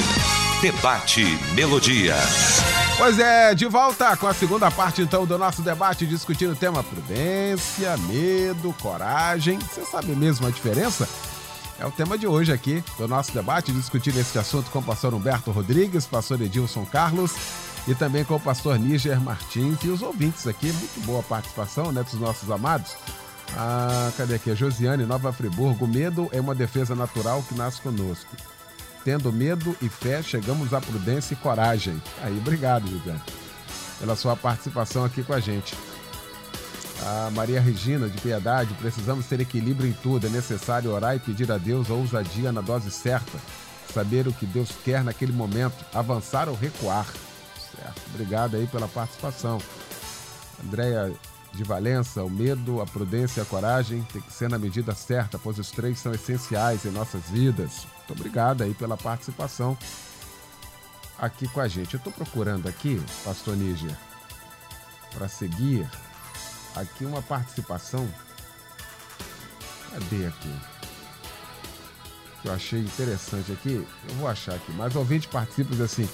[0.61, 2.17] Debate Melodia.
[2.99, 6.83] Pois é, de volta com a segunda parte então do nosso debate discutindo o tema
[6.83, 9.57] prudência, medo, coragem.
[9.61, 11.09] Você sabe mesmo a diferença?
[11.79, 15.13] É o tema de hoje aqui do nosso debate, discutindo esse assunto com o pastor
[15.13, 17.33] Humberto Rodrigues, pastor Edilson Carlos
[17.87, 20.73] e também com o pastor Níger Martins e os ouvintes aqui.
[20.73, 22.97] Muito boa participação né, dos nossos amados.
[23.57, 24.51] Ah, cadê aqui?
[24.51, 25.87] A Josiane, Nova Friburgo.
[25.87, 28.31] Medo é uma defesa natural que nasce conosco.
[29.05, 32.01] Tendo medo e fé, chegamos à prudência e coragem.
[32.23, 33.21] Aí, obrigado, Josiane,
[33.99, 35.77] pela sua participação aqui com a gente.
[37.05, 40.27] A Maria Regina, de Piedade, precisamos ter equilíbrio em tudo.
[40.27, 43.39] É necessário orar e pedir a Deus a ousadia na dose certa.
[43.93, 47.07] Saber o que Deus quer naquele momento, avançar ou recuar.
[47.77, 48.01] Certo.
[48.15, 49.61] Obrigado aí pela participação.
[50.65, 51.13] Andréia
[51.53, 55.39] de Valença, o medo, a prudência e a coragem tem que ser na medida certa,
[55.39, 57.87] pois os três são essenciais em nossas vidas.
[57.99, 59.77] Muito obrigado aí pela participação
[61.19, 61.95] aqui com a gente.
[61.95, 63.95] Eu estou procurando aqui, Pastor Níger,
[65.13, 65.89] para seguir
[66.75, 68.09] aqui uma participação.
[69.91, 70.55] Cadê aqui?
[72.43, 73.87] Que eu achei interessante aqui.
[74.09, 74.73] Eu vou achar aqui.
[74.73, 76.07] Mas ouvinte participa assim: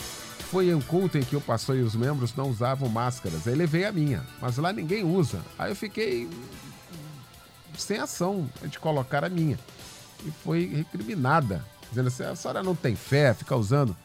[0.51, 3.47] foi um culto em que o pastor e os membros não usavam máscaras.
[3.47, 5.41] Aí levei a minha, mas lá ninguém usa.
[5.59, 6.29] Aí eu fiquei
[7.77, 9.59] sem ação de colocar a minha.
[10.25, 13.97] E foi recriminada, dizendo assim: a senhora não tem fé, fica usando.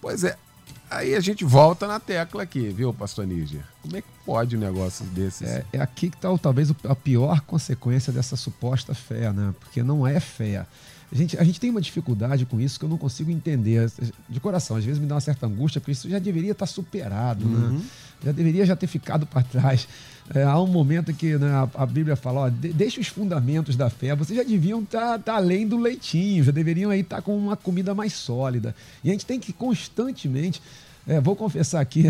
[0.00, 0.38] Pois é.
[0.88, 3.64] Aí a gente volta na tecla aqui, viu, pastor Níger?
[3.82, 5.48] Como é que pode um negócio desses?
[5.48, 9.52] É, é aqui que está talvez a pior consequência dessa suposta fé, né?
[9.58, 10.64] Porque não é fé.
[11.12, 13.88] A gente, a gente tem uma dificuldade com isso que eu não consigo entender.
[14.28, 17.44] De coração, às vezes me dá uma certa angústia, porque isso já deveria estar superado,
[17.46, 17.80] né?
[18.24, 19.86] Já deveria já ter ficado para trás.
[20.34, 23.76] É, há um momento que né, a, a Bíblia fala, ó, de- deixa os fundamentos
[23.76, 27.56] da fé, vocês já deviam estar além do leitinho, já deveriam aí estar com uma
[27.56, 28.74] comida mais sólida.
[29.04, 30.60] E a gente tem que constantemente,
[31.06, 32.04] é, vou confessar aqui,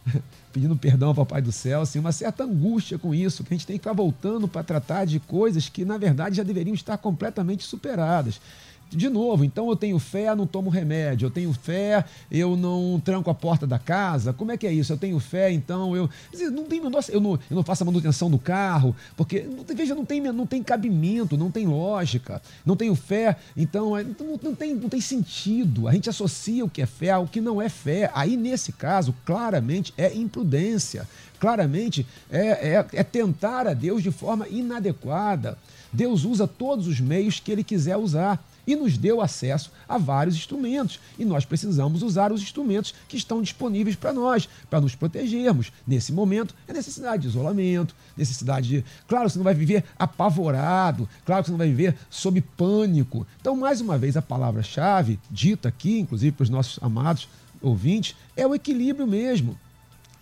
[0.52, 3.66] pedindo perdão ao Papai do Céu, assim, uma certa angústia com isso, que a gente
[3.66, 7.64] tem que ficar voltando para tratar de coisas que, na verdade, já deveriam estar completamente
[7.64, 8.40] superadas.
[8.90, 11.26] De novo, então eu tenho fé, não tomo remédio.
[11.26, 14.32] Eu tenho fé, eu não tranco a porta da casa.
[14.32, 14.92] Como é que é isso?
[14.92, 16.08] Eu tenho fé, então eu.
[16.50, 20.06] Não tem, nossa, eu, não, eu não faço a manutenção do carro, porque, veja, não
[20.06, 22.40] tem, não tem cabimento, não tem lógica.
[22.64, 25.86] Não tenho fé, então é, não, não tem, não tem sentido.
[25.86, 28.10] A gente associa o que é fé ao que não é fé.
[28.14, 31.06] Aí, nesse caso, claramente é imprudência.
[31.38, 35.58] Claramente é, é, é tentar a Deus de forma inadequada.
[35.92, 40.36] Deus usa todos os meios que ele quiser usar e nos deu acesso a vários
[40.36, 41.00] instrumentos.
[41.18, 45.72] E nós precisamos usar os instrumentos que estão disponíveis para nós, para nos protegermos.
[45.86, 48.84] Nesse momento, é necessidade de isolamento, necessidade de.
[49.08, 53.26] Claro, você não vai viver apavorado, claro que você não vai viver sob pânico.
[53.40, 57.26] Então, mais uma vez, a palavra-chave, dita aqui, inclusive para os nossos amados
[57.62, 59.58] ouvintes, é o equilíbrio mesmo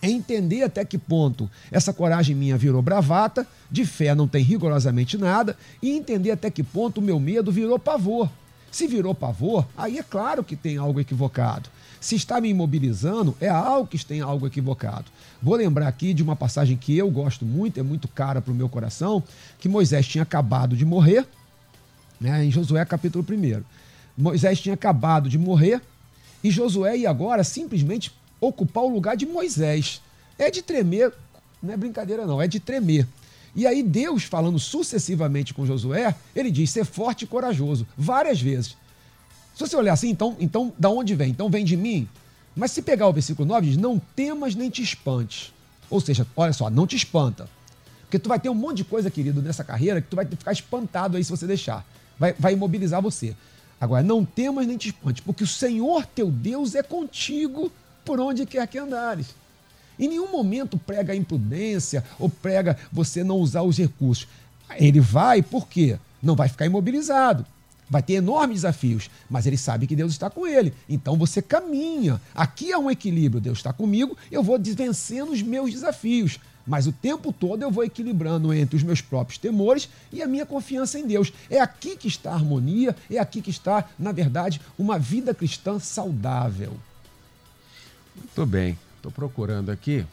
[0.03, 5.17] é entender até que ponto essa coragem minha virou bravata, de fé não tem rigorosamente
[5.17, 8.31] nada, e entender até que ponto o meu medo virou pavor.
[8.71, 11.71] Se virou pavor, aí é claro que tem algo equivocado.
[12.01, 15.07] Se está me imobilizando, é algo que tem algo equivocado.
[15.43, 18.55] Vou lembrar aqui de uma passagem que eu gosto muito, é muito cara para o
[18.55, 19.23] meu coração,
[19.59, 21.27] que Moisés tinha acabado de morrer,
[22.21, 23.63] né, em Josué capítulo 1.
[24.17, 25.81] Moisés tinha acabado de morrer
[26.43, 30.01] e Josué ia agora simplesmente ocupar o lugar de Moisés.
[30.38, 31.12] É de tremer,
[31.62, 33.07] não é brincadeira não, é de tremer.
[33.55, 38.77] E aí Deus, falando sucessivamente com Josué, ele diz ser forte e corajoso, várias vezes.
[39.55, 41.31] Se você olhar assim, então, então da onde vem?
[41.31, 42.07] Então vem de mim?
[42.55, 45.53] Mas se pegar o versículo 9, diz, não temas nem te espantes.
[45.88, 47.49] Ou seja, olha só, não te espanta.
[48.03, 50.53] Porque tu vai ter um monte de coisa, querido, nessa carreira que tu vai ficar
[50.53, 51.85] espantado aí se você deixar.
[52.18, 53.35] Vai, vai imobilizar você.
[53.81, 57.70] Agora, não temas nem te espantes, porque o Senhor teu Deus é contigo
[58.07, 59.35] por onde quer que andares.
[59.99, 64.29] Em nenhum momento prega a imprudência ou prega você não usar os recursos.
[64.77, 65.99] Ele vai, por quê?
[66.23, 67.45] Não vai ficar imobilizado.
[67.88, 70.73] Vai ter enormes desafios, mas ele sabe que Deus está com ele.
[70.88, 72.21] Então você caminha.
[72.35, 73.40] Aqui há um equilíbrio.
[73.40, 76.38] Deus está comigo, eu vou vencendo os meus desafios.
[76.66, 80.45] Mas o tempo todo eu vou equilibrando entre os meus próprios temores e a minha
[80.45, 81.33] confiança em Deus.
[81.49, 85.79] É aqui que está a harmonia, é aqui que está, na verdade, uma vida cristã
[85.79, 86.77] saudável.
[88.16, 88.79] Muito bem.
[88.96, 90.05] Estou procurando aqui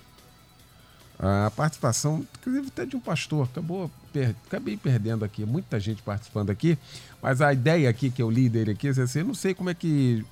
[1.19, 3.45] a participação, inclusive até de um pastor.
[3.45, 4.35] Acabou, per...
[4.47, 6.77] acabei perdendo aqui, muita gente participando aqui,
[7.21, 9.69] mas a ideia aqui que eu li dele aqui, é assim, eu não sei como
[9.69, 10.25] é que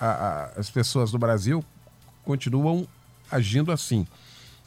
[0.00, 1.64] a- a- as pessoas do Brasil
[2.24, 2.86] continuam
[3.30, 4.06] agindo assim.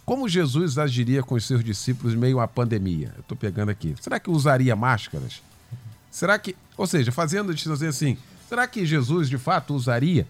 [0.06, 3.14] Como Jesus agiria com os seus discípulos em meio à pandemia?
[3.20, 3.96] Estou pegando aqui.
[4.02, 5.42] Será que usaria máscaras?
[6.12, 10.28] Será que, ou seja, fazendo a assim, será que Jesus de fato usaria?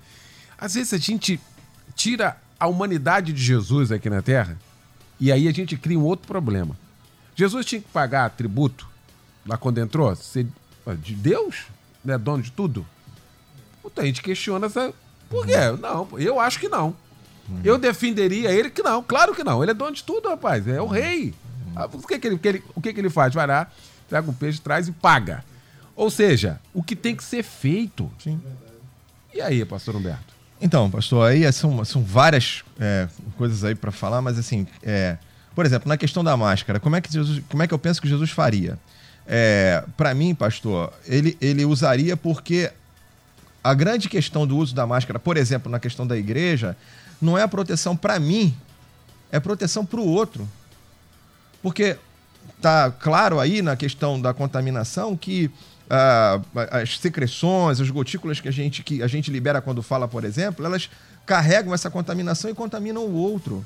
[0.57, 1.41] Às vezes a gente
[1.95, 4.58] tira a humanidade de Jesus aqui na Terra
[5.19, 6.75] e aí a gente cria um outro problema.
[7.36, 8.88] Jesus tinha que pagar tributo
[9.45, 10.15] lá quando entrou?
[11.01, 11.65] De Deus?
[12.03, 12.86] Não é dono de tudo?
[13.82, 14.93] Muita gente questiona essa.
[15.29, 15.53] Por quê?
[15.82, 16.95] Não, eu acho que não.
[17.63, 19.62] Eu defenderia ele que não, claro que não.
[19.62, 20.65] Ele é dono de tudo, rapaz.
[20.67, 21.34] É o rei.
[21.75, 23.34] Ah, O que, que, ele, que ele- o que, que ele faz?
[23.34, 23.69] Vai lá,
[24.10, 25.43] pega um peixe, traz e paga.
[25.95, 28.10] Ou seja, o que tem que ser feito.
[28.19, 28.39] Sim.
[29.34, 30.34] E aí, pastor Humberto?
[30.61, 35.17] Então, pastor, aí são, são várias é, coisas aí para falar, mas assim, é,
[35.53, 38.01] por exemplo, na questão da máscara, como é que, Jesus, como é que eu penso
[38.01, 38.77] que Jesus faria?
[39.27, 42.71] É, para mim, pastor, ele, ele usaria porque
[43.63, 46.75] a grande questão do uso da máscara, por exemplo, na questão da igreja,
[47.21, 48.55] não é a proteção para mim,
[49.32, 50.47] é proteção para o outro.
[51.61, 51.97] Porque
[52.61, 55.49] tá claro aí na questão da contaminação que
[55.95, 56.41] ah,
[56.71, 60.65] as secreções, as gotículas que a, gente, que a gente libera quando fala, por exemplo,
[60.65, 60.89] elas
[61.23, 63.63] carregam essa contaminação e contaminam o outro.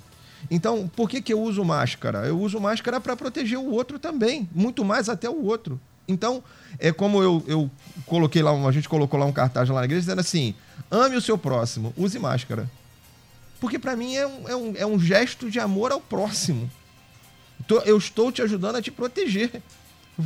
[0.51, 2.27] Então, por que, que eu uso máscara?
[2.27, 5.79] Eu uso máscara para proteger o outro também, muito mais até o outro.
[6.05, 6.43] Então,
[6.79, 7.71] é como eu, eu
[8.05, 10.53] coloquei lá, a gente colocou lá um cartaz lá na igreja dizendo assim:
[10.91, 12.69] ame o seu próximo, use máscara.
[13.59, 16.69] Porque para mim é um, é, um, é um gesto de amor ao próximo.
[17.85, 19.61] Eu estou te ajudando a te proteger.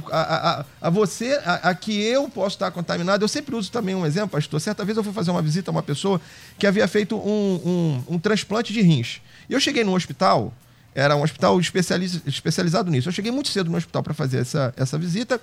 [0.10, 3.24] A, a, a você, a, a, que eu posso estar contaminado.
[3.24, 4.60] Eu sempre uso também um exemplo, pastor.
[4.62, 6.22] Certa vez eu fui fazer uma visita a uma pessoa
[6.58, 9.22] que havia feito um, um, um transplante de rins.
[9.50, 10.54] E eu cheguei no hospital,
[10.96, 13.10] era um hospital especializ, especializado nisso.
[13.10, 15.42] Eu cheguei muito cedo no hospital para fazer essa, essa visita.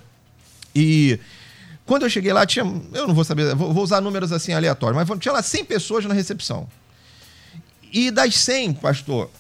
[0.75, 1.21] E
[1.85, 2.65] quando eu cheguei lá, tinha.
[2.95, 6.05] Eu não vou saber, vou, vou usar números assim aleatórios, mas tinha lá 100 pessoas
[6.05, 6.69] na recepção.
[7.93, 9.31] E das 100, pastor,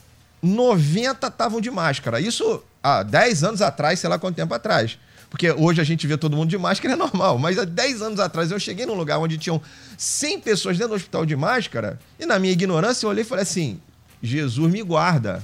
[0.42, 2.20] 90 estavam de máscara.
[2.20, 4.98] Isso há 10 anos atrás, sei lá quanto tempo atrás.
[5.30, 7.38] Porque hoje a gente vê todo mundo de máscara, é normal.
[7.38, 9.60] Mas há 10 anos atrás eu cheguei num lugar onde tinham
[9.96, 13.42] 100 pessoas dentro do hospital de máscara, e na minha ignorância eu olhei e falei
[13.42, 13.80] assim:
[14.22, 15.42] Jesus me guarda.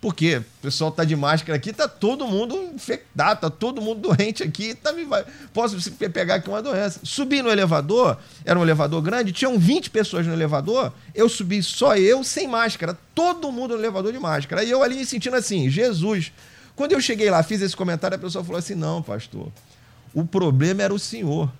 [0.00, 4.42] Porque o pessoal tá de máscara aqui, tá todo mundo infectado, tá todo mundo doente
[4.42, 7.00] aqui, tá, vai, posso pegar aqui uma doença.
[7.02, 11.96] Subi no elevador, era um elevador grande, tinham 20 pessoas no elevador, eu subi só
[11.96, 14.62] eu, sem máscara, todo mundo no elevador de máscara.
[14.62, 16.32] E eu ali me sentindo assim, Jesus.
[16.76, 19.48] Quando eu cheguei lá, fiz esse comentário, a pessoa falou assim: não, pastor,
[20.12, 21.50] o problema era o senhor.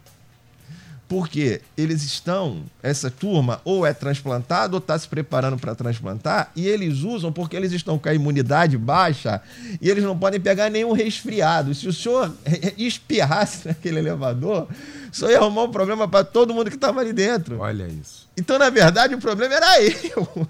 [1.06, 6.66] Porque eles estão, essa turma, ou é transplantado ou está se preparando para transplantar, e
[6.66, 9.42] eles usam porque eles estão com a imunidade baixa
[9.82, 11.74] e eles não podem pegar nenhum resfriado.
[11.74, 12.34] Se o senhor
[12.78, 14.66] espirrasse naquele elevador,
[15.12, 17.60] só ia arrumar um problema para todo mundo que estava ali dentro.
[17.60, 18.26] Olha isso.
[18.34, 20.48] Então, na verdade, o problema era eu.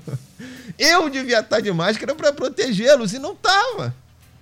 [0.79, 3.93] Eu devia estar de máscara para protegê-los e não estava.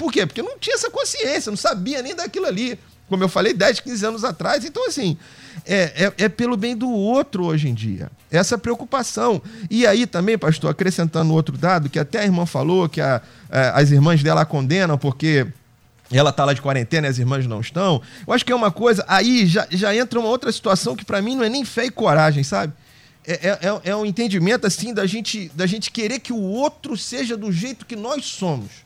[0.02, 0.26] Por quê?
[0.26, 2.76] Porque não tinha essa consciência, não sabia nem daquilo ali.
[3.08, 4.64] Como eu falei, 10, 15 anos atrás.
[4.64, 5.16] Então, assim,
[5.64, 8.10] é, é, é, pelo bem do outro hoje em dia.
[8.28, 9.40] Essa preocupação.
[9.70, 13.78] E aí também, pastor, acrescentando outro dado, que até a irmã falou que a, a,
[13.78, 15.46] as irmãs dela a condenam porque
[16.10, 18.02] ela está lá de quarentena e as irmãs não estão.
[18.26, 19.04] Eu acho que é uma coisa.
[19.06, 21.92] Aí já, já entra uma outra situação que para mim não é nem fé e
[21.92, 22.72] coragem, sabe?
[23.24, 26.96] É, é, é, é um entendimento assim da gente, da gente querer que o outro
[26.96, 28.82] seja do jeito que nós somos.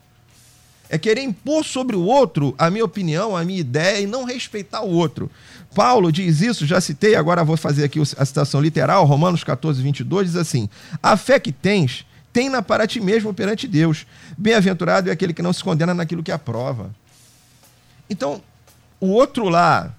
[0.89, 4.83] É querer impor sobre o outro a minha opinião, a minha ideia e não respeitar
[4.83, 5.31] o outro.
[5.75, 10.29] Paulo diz isso, já citei, agora vou fazer aqui a citação literal, Romanos 14, 22,
[10.29, 10.69] diz assim:
[11.03, 14.07] A fé que tens, tem-na para ti mesmo perante Deus.
[14.39, 16.95] Bem-aventurado é aquele que não se condena naquilo que aprova.
[18.09, 18.41] Então,
[19.01, 19.93] o outro lá,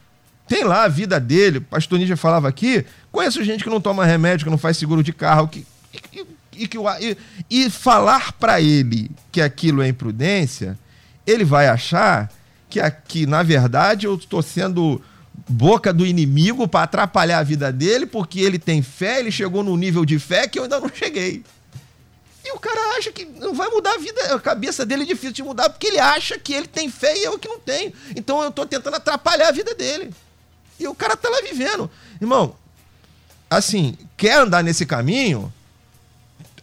[0.48, 4.06] tem lá a vida dele, o pastor Nígia falava aqui, conheço gente que não toma
[4.06, 5.66] remédio, que não faz seguro de carro, que,
[6.14, 6.26] e,
[6.58, 7.18] e, que, e,
[7.50, 10.78] e falar para ele que aquilo é imprudência,
[11.26, 12.32] ele vai achar
[12.70, 15.02] que aqui, na verdade, eu estou sendo
[15.48, 19.78] boca do inimigo para atrapalhar a vida dele, porque ele tem fé, ele chegou num
[19.78, 21.44] nível de fé que eu ainda não cheguei.
[22.44, 25.34] E o cara acha que não vai mudar a vida, a cabeça dele é difícil
[25.34, 27.92] de mudar, porque ele acha que ele tem fé e eu que não tenho.
[28.16, 30.14] Então eu estou tentando atrapalhar a vida dele.
[30.80, 31.90] E o cara está lá vivendo.
[32.22, 32.56] Irmão,
[33.50, 35.52] assim, quer andar nesse caminho?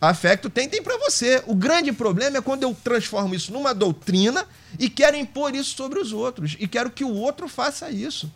[0.09, 1.42] A fé que tu tem, tem para você.
[1.46, 4.44] O grande problema é quando eu transformo isso numa doutrina
[4.78, 6.57] e quero impor isso sobre os outros.
[6.59, 8.30] E quero que o outro faça isso.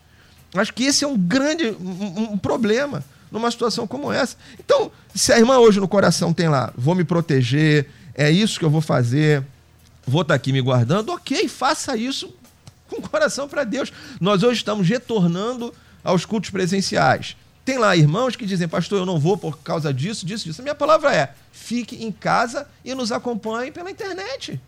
[0.55, 4.37] Acho que esse é um grande um, um problema numa situação como essa.
[4.59, 8.65] Então, se a irmã hoje no coração tem lá, vou me proteger, é isso que
[8.65, 9.45] eu vou fazer,
[10.07, 12.35] vou estar tá aqui me guardando, ok, faça isso
[12.89, 13.93] com o coração para Deus.
[14.21, 17.37] Nós hoje estamos retornando aos cultos presenciais.
[17.69, 20.63] Tem lá irmãos que dizem, pastor, eu não vou por causa disso, disso, disso.
[20.63, 24.59] A minha palavra é: fique em casa e nos acompanhe pela internet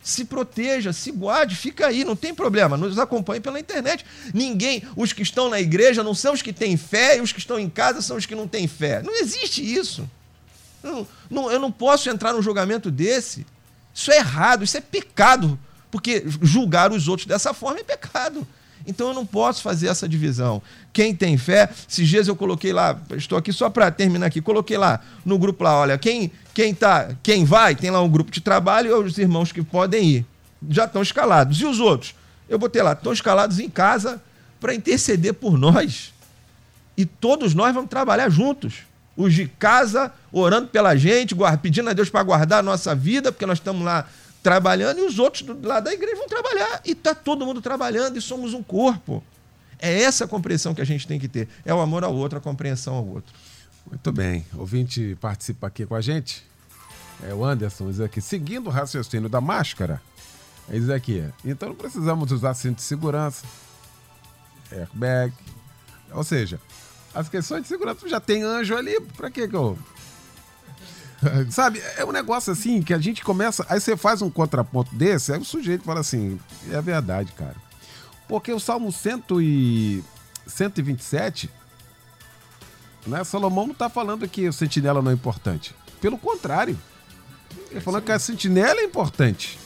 [0.00, 4.04] se proteja, se guarde, fica aí, não tem problema, nos acompanhe pela internet.
[4.34, 7.38] Ninguém, os que estão na igreja não são os que têm fé e os que
[7.38, 9.02] estão em casa são os que não têm fé.
[9.02, 10.08] Não existe isso.
[10.82, 13.46] Eu não, eu não posso entrar num julgamento desse.
[13.94, 15.58] Isso é errado, isso é pecado,
[15.90, 18.46] porque julgar os outros dessa forma é pecado.
[18.86, 20.60] Então eu não posso fazer essa divisão.
[20.92, 24.76] Quem tem fé, esses dias eu coloquei lá, estou aqui só para terminar aqui, coloquei
[24.76, 28.40] lá no grupo lá, olha, quem quem tá, quem vai, tem lá um grupo de
[28.40, 30.26] trabalho e os irmãos que podem ir.
[30.70, 31.60] Já estão escalados.
[31.60, 32.14] E os outros?
[32.48, 34.22] Eu botei lá, estão escalados em casa
[34.60, 36.14] para interceder por nós.
[36.96, 38.82] E todos nós vamos trabalhar juntos.
[39.16, 43.46] Os de casa orando pela gente, pedindo a Deus para guardar a nossa vida, porque
[43.46, 44.06] nós estamos lá
[44.44, 46.82] trabalhando, e os outros do lado da igreja vão trabalhar.
[46.84, 49.24] E está todo mundo trabalhando e somos um corpo.
[49.78, 51.48] É essa a compreensão que a gente tem que ter.
[51.64, 53.34] É o amor ao outro, a compreensão ao outro.
[53.88, 54.44] Muito bem.
[54.54, 56.44] Ouvinte participa aqui com a gente.
[57.26, 58.20] É o Anderson, diz aqui.
[58.20, 60.00] Seguindo o raciocínio da máscara,
[60.68, 61.24] diz aqui.
[61.42, 63.46] Então não precisamos usar cinto de segurança,
[64.70, 65.32] airbag.
[66.12, 66.60] Ou seja,
[67.14, 69.00] as questões de segurança já tem anjo ali.
[69.32, 69.78] Que que eu.
[71.50, 73.64] Sabe, é um negócio assim que a gente começa.
[73.68, 76.38] Aí você faz um contraponto desse, aí o sujeito fala assim:
[76.70, 77.56] é verdade, cara.
[78.28, 80.04] Porque o Salmo 100 e
[80.46, 81.50] 127
[83.06, 83.22] né?
[83.24, 85.74] Salomão não está falando que o sentinela não é importante.
[86.00, 86.78] Pelo contrário.
[87.70, 89.58] Ele falando que a sentinela é importante.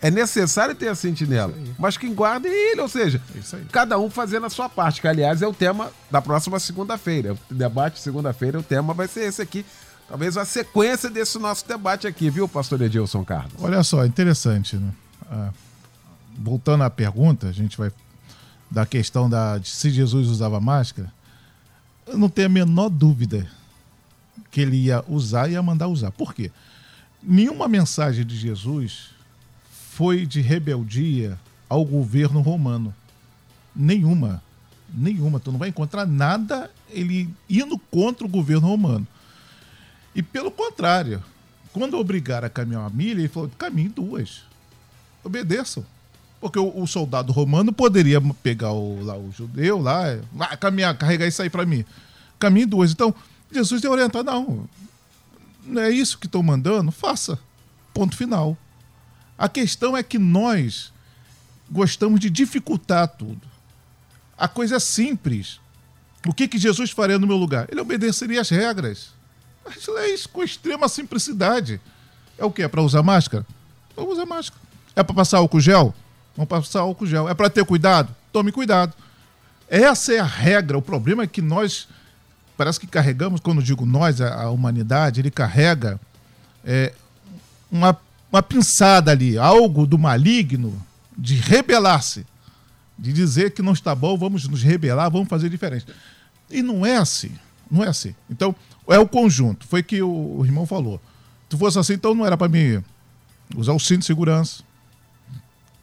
[0.00, 1.52] É necessário ter a sentinela.
[1.78, 5.08] Mas quem guarda é ele, ou seja, É cada um fazendo a sua parte, que
[5.08, 7.36] aliás é o tema da próxima segunda-feira.
[7.50, 9.64] O debate segunda-feira, o tema vai ser esse aqui.
[10.10, 13.52] Talvez a sequência desse nosso debate aqui, viu, pastor Edilson Carlos?
[13.60, 14.92] Olha só, interessante, né?
[15.30, 15.52] Ah,
[16.36, 17.92] voltando à pergunta, a gente vai
[18.68, 21.12] da questão da, se Jesus usava máscara.
[22.08, 23.48] Eu não tenho a menor dúvida
[24.50, 26.10] que ele ia usar e ia mandar usar.
[26.10, 26.50] Por quê?
[27.22, 29.10] Nenhuma mensagem de Jesus
[29.92, 31.38] foi de rebeldia
[31.68, 32.92] ao governo romano.
[33.76, 34.42] Nenhuma.
[34.92, 35.38] Nenhuma.
[35.38, 39.06] Tu não vai encontrar nada ele indo contra o governo romano.
[40.14, 41.22] E pelo contrário,
[41.72, 44.42] quando obrigaram a caminhar uma milha, ele falou: caminhe duas.
[45.22, 45.84] Obedeçam.
[46.40, 51.26] Porque o, o soldado romano poderia pegar o, lá, o judeu lá, vai caminhar, carregar
[51.26, 51.84] isso aí para mim.
[52.38, 52.90] Caminhe duas.
[52.90, 53.14] Então,
[53.52, 54.68] Jesus tem orientado: não,
[55.64, 57.38] não é isso que estão mandando, faça.
[57.92, 58.56] Ponto final.
[59.36, 60.92] A questão é que nós
[61.70, 63.40] gostamos de dificultar tudo.
[64.36, 65.60] A coisa é simples.
[66.26, 67.66] O que, que Jesus faria no meu lugar?
[67.70, 69.12] Ele obedeceria as regras.
[69.64, 71.80] As leis com extrema simplicidade.
[72.38, 72.62] É o que?
[72.62, 73.46] É para usar máscara?
[73.94, 74.60] Vamos usar máscara.
[74.96, 75.94] É para passar álcool gel?
[76.36, 77.28] Vamos passar álcool gel.
[77.28, 78.14] É para ter cuidado?
[78.32, 78.94] Tome cuidado.
[79.68, 80.78] Essa é a regra.
[80.78, 81.86] O problema é que nós,
[82.56, 86.00] parece que carregamos, quando digo nós, a, a humanidade, ele carrega
[86.64, 86.92] é,
[87.70, 87.96] uma,
[88.32, 90.80] uma pinçada ali, algo do maligno
[91.16, 92.26] de rebelar-se,
[92.98, 95.86] de dizer que não está bom, vamos nos rebelar, vamos fazer diferente.
[96.50, 97.32] E não é assim.
[97.70, 98.14] Não é assim.
[98.28, 98.54] Então,
[98.90, 99.66] é o conjunto.
[99.66, 101.00] Foi que o, o irmão falou.
[101.48, 102.82] Se fosse assim, então não era para mim
[103.56, 104.62] usar o cinto de segurança,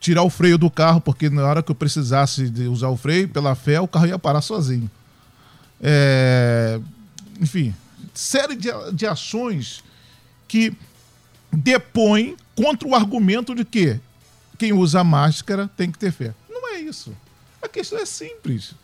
[0.00, 3.28] tirar o freio do carro, porque na hora que eu precisasse de usar o freio,
[3.28, 4.90] pela fé, o carro ia parar sozinho.
[5.80, 6.80] É,
[7.40, 7.74] enfim,
[8.14, 9.84] série de, de ações
[10.46, 10.74] que
[11.52, 14.00] depõem contra o argumento de que
[14.58, 16.34] quem usa máscara tem que ter fé.
[16.48, 17.14] Não é isso.
[17.62, 18.74] A questão é simples.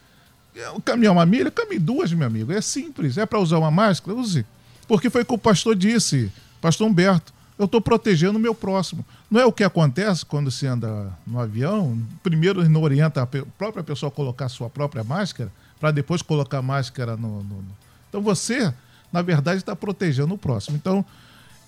[0.55, 2.53] É, Caminhar uma milha, caminhe duas, meu amigo.
[2.53, 3.19] É simples.
[3.19, 4.17] É para usar uma máscara?
[4.17, 4.45] Use.
[4.87, 6.31] Porque foi o que o pastor disse,
[6.61, 7.33] pastor Humberto.
[7.59, 9.05] Eu estou protegendo o meu próximo.
[9.31, 11.97] Não é o que acontece quando se anda no avião?
[12.23, 16.59] Primeiro não orienta a própria pessoa a colocar a sua própria máscara, para depois colocar
[16.59, 17.77] a máscara no, no- no-
[18.09, 18.75] Então você,
[19.13, 20.77] na verdade, está protegendo o próximo.
[20.77, 21.05] Então,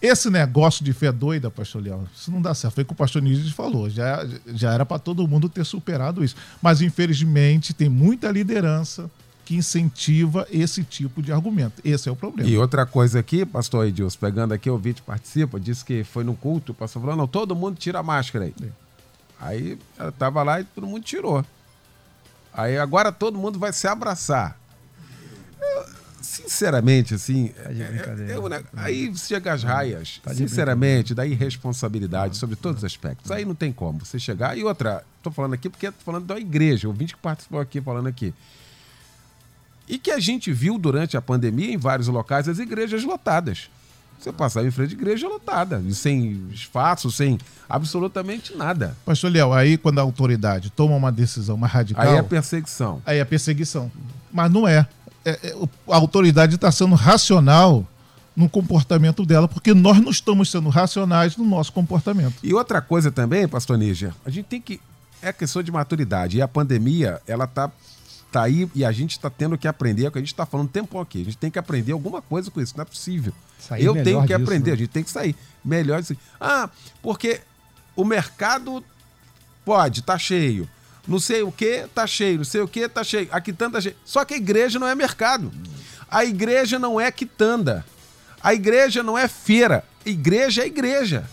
[0.00, 2.74] esse negócio de fé doida, pastor Leal, isso não dá certo.
[2.74, 3.88] Foi o que o pastor Nígides falou.
[3.88, 6.36] Já, já era para todo mundo ter superado isso.
[6.60, 9.10] Mas, infelizmente, tem muita liderança
[9.44, 11.80] que incentiva esse tipo de argumento.
[11.84, 12.50] Esse é o problema.
[12.50, 16.34] E outra coisa aqui, pastor Edilson, pegando aqui, o Vítor participa, disse que foi no
[16.34, 18.54] culto, o pastor falou, não, todo mundo tira a máscara aí.
[19.40, 21.44] Aí ela tava lá e todo mundo tirou.
[22.52, 24.58] Aí agora todo mundo vai se abraçar.
[26.26, 28.32] Sinceramente, assim, Tá de brincadeira.
[28.32, 33.30] eu, né, aí chega as raias, Tá sinceramente, da irresponsabilidade sobre todos os aspectos.
[33.30, 34.58] Aí não tem como você chegar.
[34.58, 37.80] E outra, tô falando aqui porque tô falando da igreja, o ouvinte que participou aqui
[37.80, 38.34] falando aqui.
[39.88, 43.70] E que a gente viu durante a pandemia em vários locais as igrejas lotadas.
[44.18, 48.96] Você passava em frente de igreja lotada, sem espaço, sem absolutamente nada.
[49.04, 53.00] Pastor Leal, aí quando a autoridade toma uma decisão mais radical, Aí é perseguição.
[53.06, 53.92] aí é perseguição.
[54.32, 54.88] Mas não é.
[55.26, 57.84] É- é- a autoridade está sendo racional
[58.36, 62.34] no comportamento dela, porque nós não estamos sendo racionais no nosso comportamento.
[62.42, 64.80] E outra coisa também, pastor Níger, a gente tem que.
[65.20, 66.36] É questão de maturidade.
[66.36, 67.72] E a pandemia, ela tá,
[68.30, 70.46] tá aí e a gente está tendo que aprender, é o que a gente está
[70.46, 71.22] falando tempo aqui.
[71.22, 73.32] A gente tem que aprender alguma coisa com isso, não é possível.
[73.58, 74.74] Sair Eu tenho que disso, aprender, né?
[74.74, 75.34] a gente tem que sair.
[75.64, 76.16] Melhor assim.
[76.38, 76.68] Ah,
[77.02, 77.40] porque
[77.96, 78.84] o mercado
[79.64, 80.68] pode, tá cheio.
[81.06, 82.38] Não sei o que, tá cheio.
[82.38, 83.28] Não sei o que, tá cheio.
[83.30, 83.96] A quitanda tá cheio.
[84.04, 85.52] Só que a igreja não é mercado.
[86.10, 87.84] A igreja não é quitanda.
[88.42, 89.84] A igreja não é feira.
[90.04, 91.28] Igreja é igreja.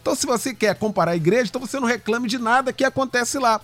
[0.00, 3.38] Então, se você quer comparar a igreja, então você não reclame de nada que acontece
[3.38, 3.60] lá.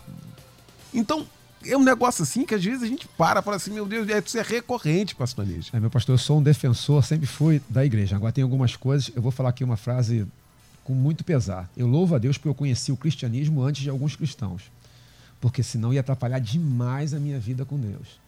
[0.94, 1.26] Então,
[1.66, 4.09] é um negócio assim que às vezes a gente para e fala assim, meu Deus,
[4.09, 5.70] é- isso é recorrente, pastor Níger.
[5.72, 8.14] É, meu pastor, eu sou um defensor, sempre fui da igreja.
[8.14, 10.26] Agora tem algumas coisas, eu vou falar aqui uma frase
[10.89, 11.70] com muito pesar.
[11.76, 14.62] Eu louvo a Deus porque eu conheci o cristianismo antes de alguns cristãos.
[15.39, 18.18] Porque senão ia atrapalhar demais a minha vida com Deus.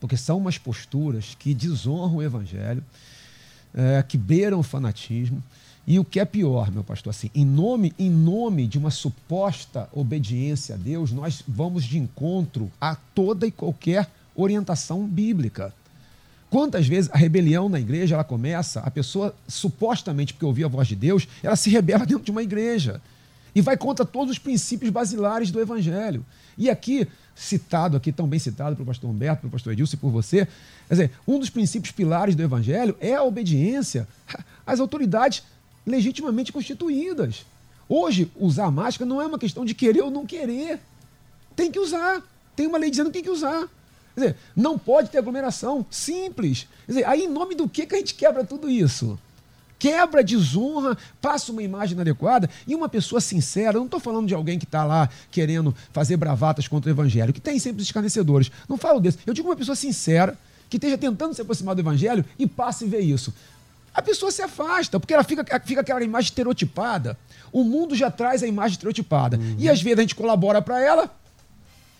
[0.00, 2.82] Porque são umas posturas que desonram o evangelho,
[3.74, 5.42] é, que beiram o fanatismo.
[5.86, 9.86] E o que é pior, meu pastor, assim, em nome, em nome de uma suposta
[9.92, 15.74] obediência a Deus, nós vamos de encontro a toda e qualquer orientação bíblica.
[16.52, 20.86] Quantas vezes a rebelião na igreja ela começa, a pessoa supostamente porque ouvia a voz
[20.86, 23.00] de Deus, ela se rebela dentro de uma igreja
[23.54, 26.22] e vai contra todos os princípios basilares do evangelho.
[26.58, 30.10] E aqui citado aqui tão bem citado pelo pastor Humberto, pelo pastor Edilson e por
[30.10, 30.46] você,
[30.88, 34.06] quer dizer, um dos princípios pilares do evangelho é a obediência
[34.66, 35.42] às autoridades
[35.86, 37.46] legitimamente constituídas.
[37.88, 40.80] Hoje, usar máscara não é uma questão de querer ou não querer.
[41.56, 42.22] Tem que usar.
[42.54, 43.66] Tem uma lei dizendo que tem que usar.
[44.14, 45.84] Quer dizer, não pode ter aglomeração.
[45.90, 46.66] Simples.
[46.86, 49.18] Quer dizer, aí em nome do que, que a gente quebra tudo isso?
[49.78, 53.76] Quebra, desonra, passa uma imagem inadequada e uma pessoa sincera.
[53.76, 57.32] Eu não estou falando de alguém que está lá querendo fazer bravatas contra o evangelho,
[57.32, 58.50] que tem sempre os escarnecedores.
[58.68, 59.18] Não falo desse.
[59.26, 60.38] Eu digo uma pessoa sincera,
[60.70, 63.34] que esteja tentando se aproximar do evangelho e passe e vê isso.
[63.94, 67.18] A pessoa se afasta, porque ela fica, fica aquela imagem estereotipada.
[67.52, 69.36] O mundo já traz a imagem estereotipada.
[69.36, 69.56] Uhum.
[69.58, 71.14] E às vezes a gente colabora para ela,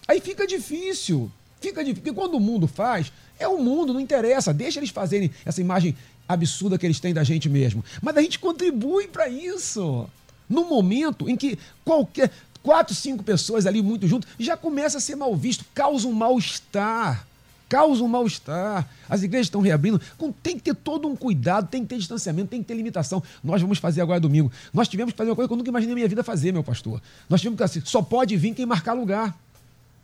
[0.09, 1.31] aí fica difícil.
[1.63, 2.03] Fica difícil.
[2.03, 4.53] Porque quando o mundo faz, é o mundo, não interessa.
[4.53, 5.97] Deixa eles fazerem essa imagem
[6.29, 7.85] absurda que eles têm da gente mesmo.
[8.03, 10.09] Mas a gente contribui para isso.
[10.49, 12.31] No momento em que qualquer
[12.63, 17.27] quatro, cinco pessoas ali muito juntos já começa a ser mal visto, causa um mal-estar
[17.73, 18.87] causa um mal-estar.
[19.09, 19.99] As igrejas estão reabrindo.
[20.43, 23.23] Tem que ter todo um cuidado, tem que ter distanciamento, tem que ter limitação.
[23.43, 24.53] Nós vamos fazer agora domingo.
[24.75, 26.63] Nós tivemos que fazer uma coisa que eu nunca imaginei na minha vida fazer, meu
[26.63, 27.01] pastor.
[27.31, 29.35] Nós tivemos que assim, só pode vir quem marcar lugar.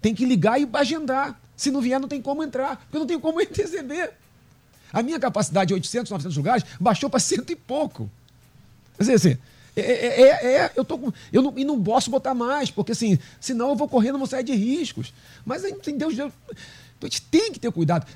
[0.00, 1.38] Tem que ligar e agendar.
[1.58, 4.12] Se não vier, não tem como entrar, porque não tem como receber.
[4.92, 8.08] A minha capacidade de 800, 900 lugares baixou para cento e pouco.
[8.96, 9.38] Quer dizer, assim,
[9.76, 12.92] é, é, é, é, eu, tô com, eu não, e não posso botar mais, porque
[12.92, 15.12] assim, senão eu vou correndo uma série de riscos.
[15.44, 16.32] Mas em Deus, Deus
[17.00, 18.06] a gente tem que ter cuidado.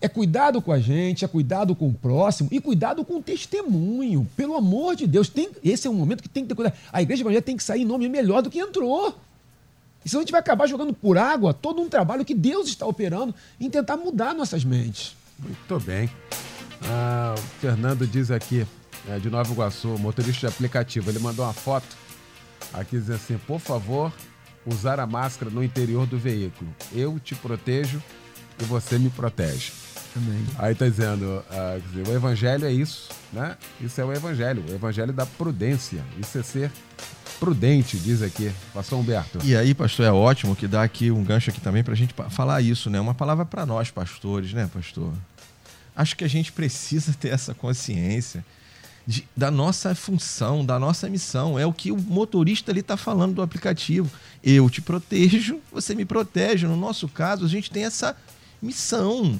[0.00, 4.28] É cuidado com a gente, é cuidado com o próximo e cuidado com o testemunho.
[4.34, 6.76] Pelo amor de Deus, tem, esse é um momento que tem que ter cuidado.
[6.90, 9.14] A igreja evangélica tem que sair em nome melhor do que entrou.
[10.04, 12.86] E senão a gente vai acabar jogando por água todo um trabalho que Deus está
[12.86, 15.16] operando em tentar mudar nossas mentes.
[15.38, 16.10] Muito bem.
[16.84, 18.66] Ah, o Fernando diz aqui,
[19.08, 21.96] é, de Nova Iguaçu, motorista de aplicativo, ele mandou uma foto
[22.72, 24.12] aqui dizendo assim: por favor,
[24.66, 26.70] usar a máscara no interior do veículo.
[26.92, 28.02] Eu te protejo
[28.60, 29.72] e você me protege.
[30.16, 30.44] Amém.
[30.58, 33.56] Aí tá dizendo, uh, dizer, o evangelho é isso, né?
[33.80, 36.04] Isso é o evangelho, o evangelho da prudência.
[36.18, 36.72] Isso é ser
[37.42, 39.40] prudente, diz aqui, pastor Humberto.
[39.42, 42.14] E aí, pastor, é ótimo que dá aqui um gancho aqui também para a gente
[42.30, 43.00] falar isso, né?
[43.00, 45.12] Uma palavra para nós, pastores, né, pastor?
[45.96, 48.44] Acho que a gente precisa ter essa consciência
[49.04, 51.58] de, da nossa função, da nossa missão.
[51.58, 54.08] É o que o motorista ali está falando do aplicativo.
[54.40, 56.68] Eu te protejo, você me protege.
[56.68, 58.16] No nosso caso, a gente tem essa
[58.62, 59.36] missão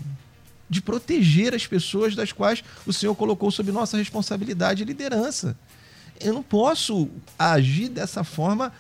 [0.69, 5.57] de proteger as pessoas das quais o Senhor colocou sob nossa responsabilidade e liderança.
[6.21, 7.09] Eu não posso
[7.39, 8.73] agir dessa forma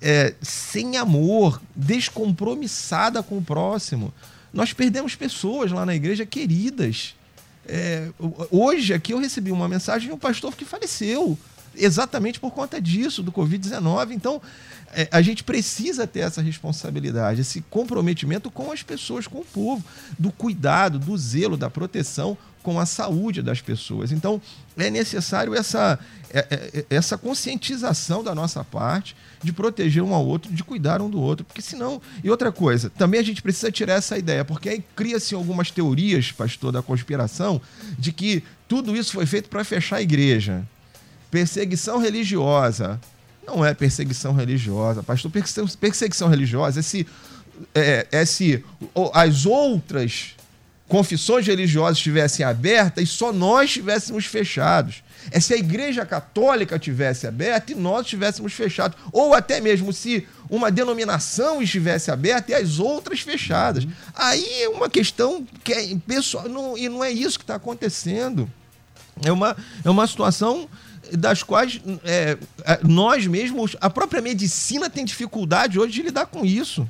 [0.00, 4.12] é, sem amor, descompromissada com o próximo.
[4.52, 7.14] Nós perdemos pessoas lá na igreja queridas
[7.68, 8.08] é,
[8.50, 11.38] hoje aqui eu recebi uma mensagem de um pastor que faleceu
[11.76, 14.12] exatamente por conta disso, do Covid-19.
[14.12, 14.40] Então,
[14.92, 19.84] é, a gente precisa ter essa responsabilidade, esse comprometimento com as pessoas, com o povo,
[20.18, 22.38] do cuidado, do zelo, da proteção
[22.68, 24.12] com a saúde das pessoas.
[24.12, 24.42] Então,
[24.76, 25.98] é necessário essa,
[26.30, 31.00] é, é, é, essa conscientização da nossa parte de proteger um ao outro, de cuidar
[31.00, 31.98] um do outro, porque senão.
[32.22, 36.30] E outra coisa, também a gente precisa tirar essa ideia, porque aí cria-se algumas teorias,
[36.30, 37.58] pastor, da conspiração,
[37.98, 40.62] de que tudo isso foi feito para fechar a igreja.
[41.30, 43.00] Perseguição religiosa.
[43.46, 45.30] Não é perseguição religiosa, pastor.
[45.80, 47.06] Perseguição, religiosa é se,
[47.74, 48.62] é, é se
[49.14, 50.36] as outras
[50.88, 55.02] confissões religiosas estivessem abertas e só nós estivéssemos fechados.
[55.30, 58.98] É se a Igreja Católica tivesse aberta e nós estivéssemos fechados.
[59.12, 63.84] Ou até mesmo se uma denominação estivesse aberta e as outras fechadas.
[63.84, 63.90] Uhum.
[64.14, 68.50] Aí é uma questão que é pessoal, não, e não é isso que está acontecendo.
[69.22, 70.68] É uma, é uma situação
[71.12, 76.44] das quais é, é, nós mesmos, a própria medicina tem dificuldade hoje de lidar com
[76.44, 76.88] isso.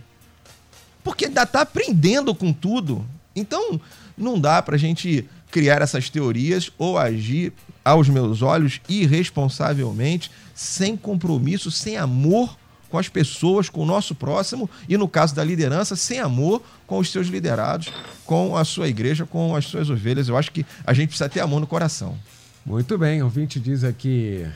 [1.03, 3.05] Porque ainda está aprendendo com tudo.
[3.39, 3.81] Então,
[4.17, 7.53] não dá para a gente criar essas teorias ou agir,
[7.85, 12.55] aos meus olhos, irresponsavelmente, sem compromisso, sem amor
[12.91, 16.99] com as pessoas, com o nosso próximo e, no caso da liderança, sem amor com
[16.99, 17.93] os seus liderados,
[18.25, 20.29] com a sua igreja, com as suas ovelhas.
[20.29, 22.17] Eu acho que a gente precisa ter amor no coração.
[22.65, 24.47] Muito bem, o ouvinte diz aqui: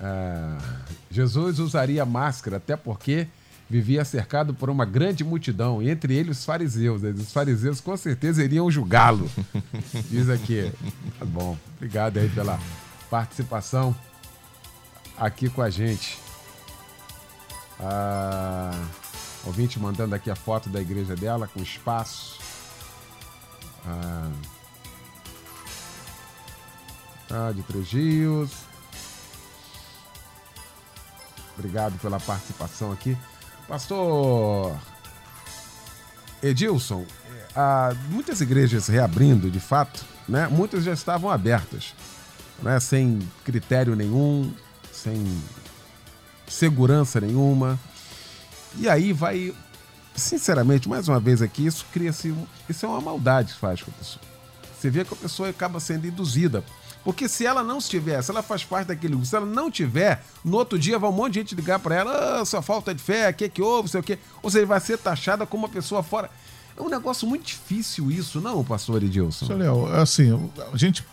[0.00, 0.62] uh,
[1.10, 3.26] Jesus usaria máscara, até porque
[3.68, 7.02] vivia cercado por uma grande multidão, entre eles os fariseus.
[7.02, 9.30] Os fariseus com certeza iriam julgá-lo.
[10.10, 10.72] Diz aqui.
[11.18, 11.56] Tá bom.
[11.76, 12.58] Obrigado aí pela
[13.10, 13.94] participação
[15.16, 16.18] aqui com a gente.
[17.80, 18.70] Ah,
[19.44, 22.38] ouvinte mandando aqui a foto da igreja dela com espaço.
[23.86, 24.30] Ah,
[27.30, 28.50] ah, de Três Rios.
[31.56, 33.16] Obrigado pela participação aqui.
[33.68, 34.76] Pastor
[36.42, 37.06] Edilson,
[37.56, 40.46] há muitas igrejas reabrindo de fato, né?
[40.48, 41.94] Muitas já estavam abertas,
[42.62, 42.78] né?
[42.78, 44.52] Sem critério nenhum,
[44.92, 45.26] sem
[46.46, 47.78] segurança nenhuma.
[48.76, 49.54] E aí vai,
[50.14, 52.34] sinceramente, mais uma vez aqui, isso cria-se.
[52.68, 54.22] Isso é uma maldade que faz com a pessoa.
[54.78, 56.62] Você vê que a pessoa acaba sendo induzida.
[57.04, 60.24] Porque se ela não estiver, se ela faz parte daquele grupo, se ela não tiver,
[60.42, 63.02] no outro dia vai um monte de gente ligar para ela, ah, sua falta de
[63.02, 64.18] fé, o que que houve, sei o quê.
[64.42, 66.30] Ou seja, vai ser taxada como uma pessoa fora.
[66.76, 69.46] É um negócio muito difícil isso, não, pastor Edilson?
[69.46, 71.04] Seu Léo, assim, a gente.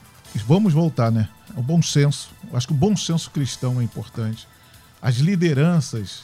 [0.47, 1.27] Vamos voltar, né?
[1.57, 2.29] O bom senso.
[2.53, 4.47] Acho que o bom senso cristão é importante.
[5.01, 6.21] As lideranças,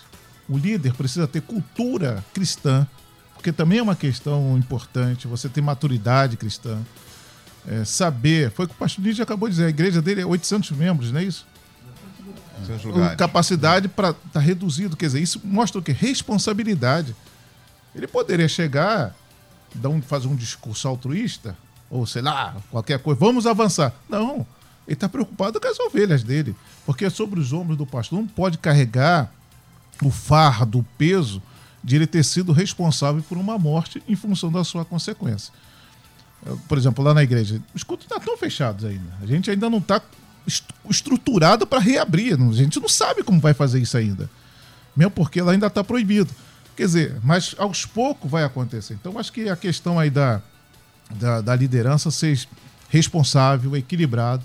[0.48, 2.88] o líder precisa ter cultura cristã,
[3.34, 5.28] porque também é uma questão importante.
[5.28, 6.80] Você ter maturidade cristã.
[7.68, 8.50] É, saber.
[8.52, 9.66] Foi o que o pastor Lídia acabou de dizer.
[9.66, 11.46] A igreja dele é 800 membros, não é isso?
[12.66, 13.18] Seus O lugares.
[13.18, 14.96] capacidade para estar tá reduzido.
[14.96, 15.92] Quer dizer, isso mostra o quê?
[15.92, 17.16] Responsabilidade.
[17.94, 19.14] Ele poderia chegar,
[19.76, 21.58] dar um, fazer um discurso altruísta,
[21.90, 23.94] ou sei lá, qualquer coisa, vamos avançar.
[24.10, 24.46] Não,
[24.88, 26.56] ele está preocupado com as ovelhas dele.
[26.86, 29.32] Porque é sobre os ombros do pastor não pode carregar
[30.02, 31.42] o fardo, o peso
[31.84, 35.54] de ele ter sido responsável por uma morte em função da sua consequência.
[36.68, 39.14] Por exemplo, lá na igreja, os cultos estão tão fechados ainda.
[39.22, 40.02] A gente ainda não está
[40.90, 42.40] estruturado para reabrir.
[42.40, 44.30] A gente não sabe como vai fazer isso ainda.
[44.96, 46.30] Mesmo porque ela ainda está proibido.
[46.76, 48.94] Quer dizer, mas aos poucos vai acontecer.
[48.94, 50.42] Então, acho que a questão aí da,
[51.16, 52.48] da, da liderança ser
[52.90, 54.44] responsável, equilibrado,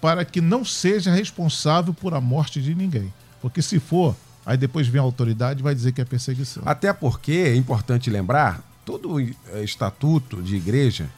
[0.00, 3.12] para que não seja responsável por a morte de ninguém.
[3.40, 4.14] Porque se for,
[4.44, 6.62] aí depois vem a autoridade e vai dizer que é perseguição.
[6.66, 11.10] Até porque é importante lembrar, todo eh, estatuto de igreja,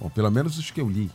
[0.00, 1.10] ou pelo menos os que eu li,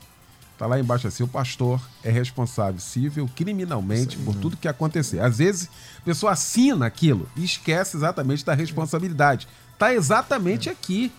[0.55, 5.19] tá lá embaixo assim, o pastor é responsável civil criminalmente por tudo que acontecer.
[5.19, 5.67] Às vezes,
[5.97, 9.47] a pessoa assina aquilo e esquece exatamente da responsabilidade.
[9.79, 11.11] Tá exatamente aqui.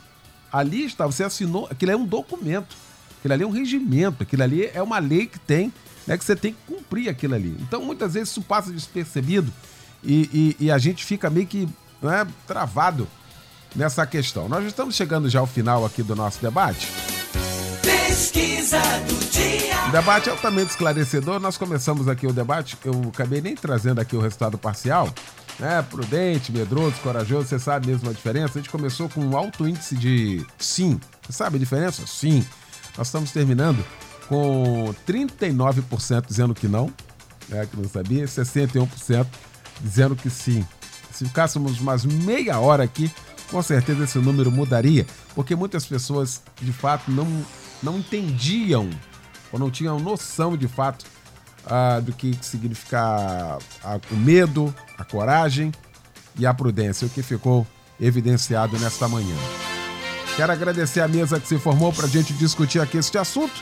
[0.53, 2.77] Ali está, você assinou, aquilo é um documento.
[3.19, 5.73] Aquilo ali é um regimento, aquilo ali é uma lei que tem,
[6.07, 7.57] né, que você tem que cumprir aquilo ali.
[7.61, 9.53] Então, muitas vezes isso passa despercebido
[10.05, 11.69] e, e- e a gente fica meio que
[12.01, 13.09] né, travado
[13.75, 14.49] nessa questão.
[14.49, 16.89] Nós estamos chegando já ao final aqui do nosso debate.
[17.83, 19.89] Pesquisa do dia.
[19.89, 21.41] O debate é altamente esclarecedor.
[21.41, 25.13] Nós começamos aqui o debate, eu acabei nem trazendo aqui o resultado parcial.
[25.59, 25.83] Né?
[25.83, 28.59] Prudente, medroso, corajoso, você sabe mesmo a diferença?
[28.59, 30.99] A gente começou com um alto índice de sim.
[31.23, 32.07] Você sabe a diferença?
[32.07, 32.45] Sim.
[32.97, 33.85] Nós estamos terminando
[34.29, 36.93] com 39% dizendo que não,
[37.49, 39.27] né, que não sabia, e 61%
[39.81, 40.65] dizendo que sim.
[41.13, 43.11] Se ficássemos mais meia hora aqui,
[43.51, 47.27] com certeza esse número mudaria, porque muitas pessoas de fato não,
[47.83, 48.89] não entendiam
[49.53, 51.05] ou não tinham noção de fato
[51.67, 55.73] ah, do que significa ah, o medo, a coragem
[56.39, 57.67] e a prudência, o que ficou
[58.01, 59.37] evidenciado nesta manhã.
[60.37, 63.53] Quero agradecer a mesa que se formou para a gente discutir aqui este assunto.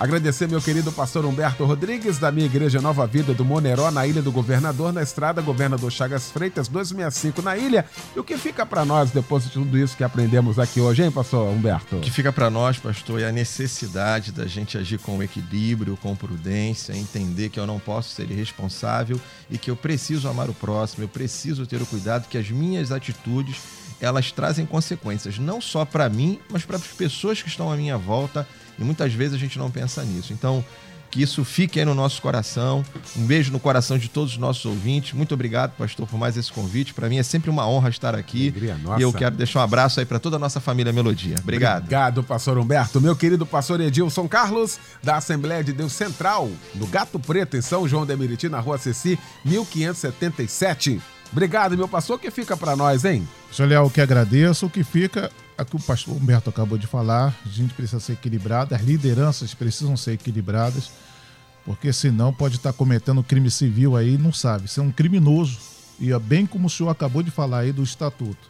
[0.00, 4.22] Agradecer meu querido pastor Humberto Rodrigues, da minha igreja Nova Vida do Moneró, na Ilha
[4.22, 7.84] do Governador, na estrada Governador Chagas Freitas, 265 na ilha.
[8.16, 11.10] E o que fica para nós depois de tudo isso que aprendemos aqui hoje, hein,
[11.10, 11.96] pastor Humberto?
[11.96, 16.16] O que fica para nós, pastor, é a necessidade da gente agir com equilíbrio, com
[16.16, 19.20] prudência, entender que eu não posso ser irresponsável
[19.50, 22.90] e que eu preciso amar o próximo, eu preciso ter o cuidado que as minhas
[22.90, 23.58] atitudes
[24.00, 27.98] elas trazem consequências não só para mim, mas para as pessoas que estão à minha
[27.98, 28.46] volta
[28.78, 30.32] e muitas vezes a gente não pensa nisso.
[30.32, 30.64] Então,
[31.10, 32.84] que isso fique aí no nosso coração.
[33.16, 35.12] Um beijo no coração de todos os nossos ouvintes.
[35.12, 36.94] Muito obrigado, pastor, por mais esse convite.
[36.94, 38.48] Para mim é sempre uma honra estar aqui.
[38.48, 39.00] Alegria nossa.
[39.00, 41.34] E eu quero deixar um abraço aí para toda a nossa família Melodia.
[41.40, 41.82] Obrigado.
[41.82, 43.00] Obrigado, pastor Humberto.
[43.00, 47.88] Meu querido pastor Edilson Carlos, da Assembleia de Deus Central, no Gato Preto, em São
[47.88, 51.00] João de Meriti, na rua Ceci, 1577.
[51.32, 52.16] Obrigado, meu pastor.
[52.16, 53.26] O que fica para nós, hein?
[53.58, 57.34] Léo, o que agradeço, o que fica, é que o pastor Humberto acabou de falar,
[57.44, 60.90] a gente precisa ser equilibrado, as lideranças precisam ser equilibradas,
[61.64, 65.58] porque senão pode estar cometendo crime civil aí, não sabe, ser um criminoso,
[66.00, 68.48] e é bem como o senhor acabou de falar aí do estatuto.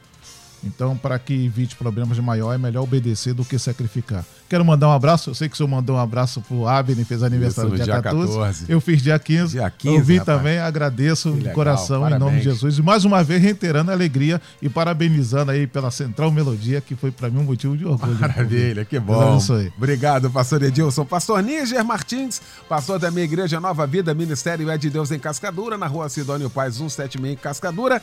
[0.62, 4.24] Então, para que evite problemas maior, é melhor obedecer do que sacrificar.
[4.48, 5.30] Quero mandar um abraço.
[5.30, 8.02] Eu sei que o senhor mandou um abraço pro Abner, fez aniversário Isso, dia, dia
[8.02, 8.32] 14.
[8.32, 8.64] 14.
[8.68, 9.52] Eu fiz dia 15.
[9.52, 10.38] Dia 15, Eu vi rapaz.
[10.38, 12.42] também, agradeço de coração, em nome parabéns.
[12.42, 12.78] de Jesus.
[12.78, 17.10] E mais uma vez, reiterando a alegria e parabenizando aí pela Central Melodia, que foi
[17.10, 18.18] para mim um motivo de orgulho.
[18.18, 19.38] Maravilha, que bom.
[19.76, 21.04] Obrigado, pastor Edilson.
[21.04, 25.78] Pastor Níger Martins, pastor da minha igreja Nova Vida, Ministério é de Deus em Cascadura,
[25.78, 28.02] na rua Sidônio Paz 176 em Cascadura.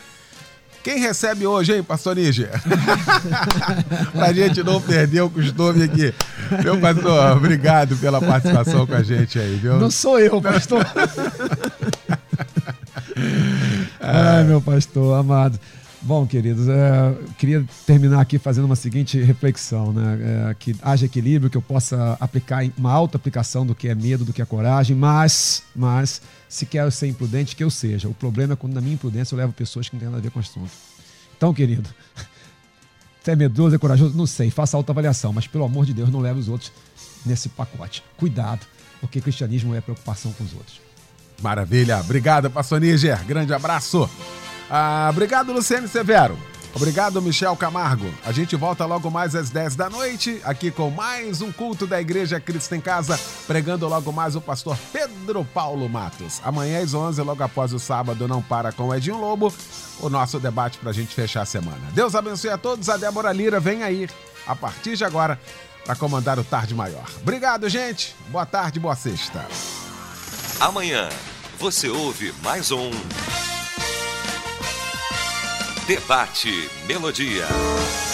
[0.88, 2.50] Quem recebe hoje, hein, pastor Níger?
[4.16, 6.14] pra gente não perder o costume aqui.
[6.64, 9.78] Meu pastor, obrigado pela participação com a gente aí, viu?
[9.78, 10.88] Não sou eu, pastor.
[14.00, 15.60] Ai, meu pastor amado.
[16.08, 20.51] Bom, queridos, é, queria terminar aqui fazendo uma seguinte reflexão, né?
[20.51, 24.24] É, que haja equilíbrio, que eu possa aplicar uma alta aplicação do que é medo,
[24.24, 28.08] do que é coragem, mas, mas, se quero ser imprudente, que eu seja.
[28.08, 30.22] O problema é quando na minha imprudência eu levo pessoas que não têm nada a
[30.22, 30.72] ver com o assunto.
[31.36, 31.89] Então, querido,
[33.22, 34.16] você é medroso, é corajoso?
[34.16, 36.72] Não sei, faça autoavaliação, mas pelo amor de Deus, não leve os outros
[37.26, 38.01] nesse pacote.
[38.16, 38.66] Cuidado,
[39.01, 40.80] porque cristianismo é preocupação com os outros.
[41.41, 41.99] Maravilha.
[41.99, 43.26] Obrigado, pastor Níger.
[43.26, 44.10] Grande abraço.
[44.70, 46.38] Ah, obrigado, Luciane Severo.
[46.78, 48.13] Obrigado, Michel Camargo.
[48.24, 51.99] A gente volta logo mais às 10 da noite, aqui com mais um culto da
[51.99, 56.39] Igreja Cristo em Casa, pregando logo mais o pastor Pedro Paulo Matos.
[56.43, 59.51] Amanhã às 11, logo após o sábado, não para com o Edinho Lobo,
[59.99, 61.82] o nosso debate para a gente fechar a semana.
[61.93, 62.89] Deus abençoe a todos.
[62.89, 64.07] A Débora Lira vem aí,
[64.45, 65.39] a partir de agora,
[65.84, 67.09] para comandar o Tarde Maior.
[67.22, 68.15] Obrigado, gente.
[68.30, 69.47] Boa tarde, boa sexta.
[70.59, 71.09] Amanhã
[71.57, 72.91] você ouve mais um.
[75.88, 78.07] Debate Melodia.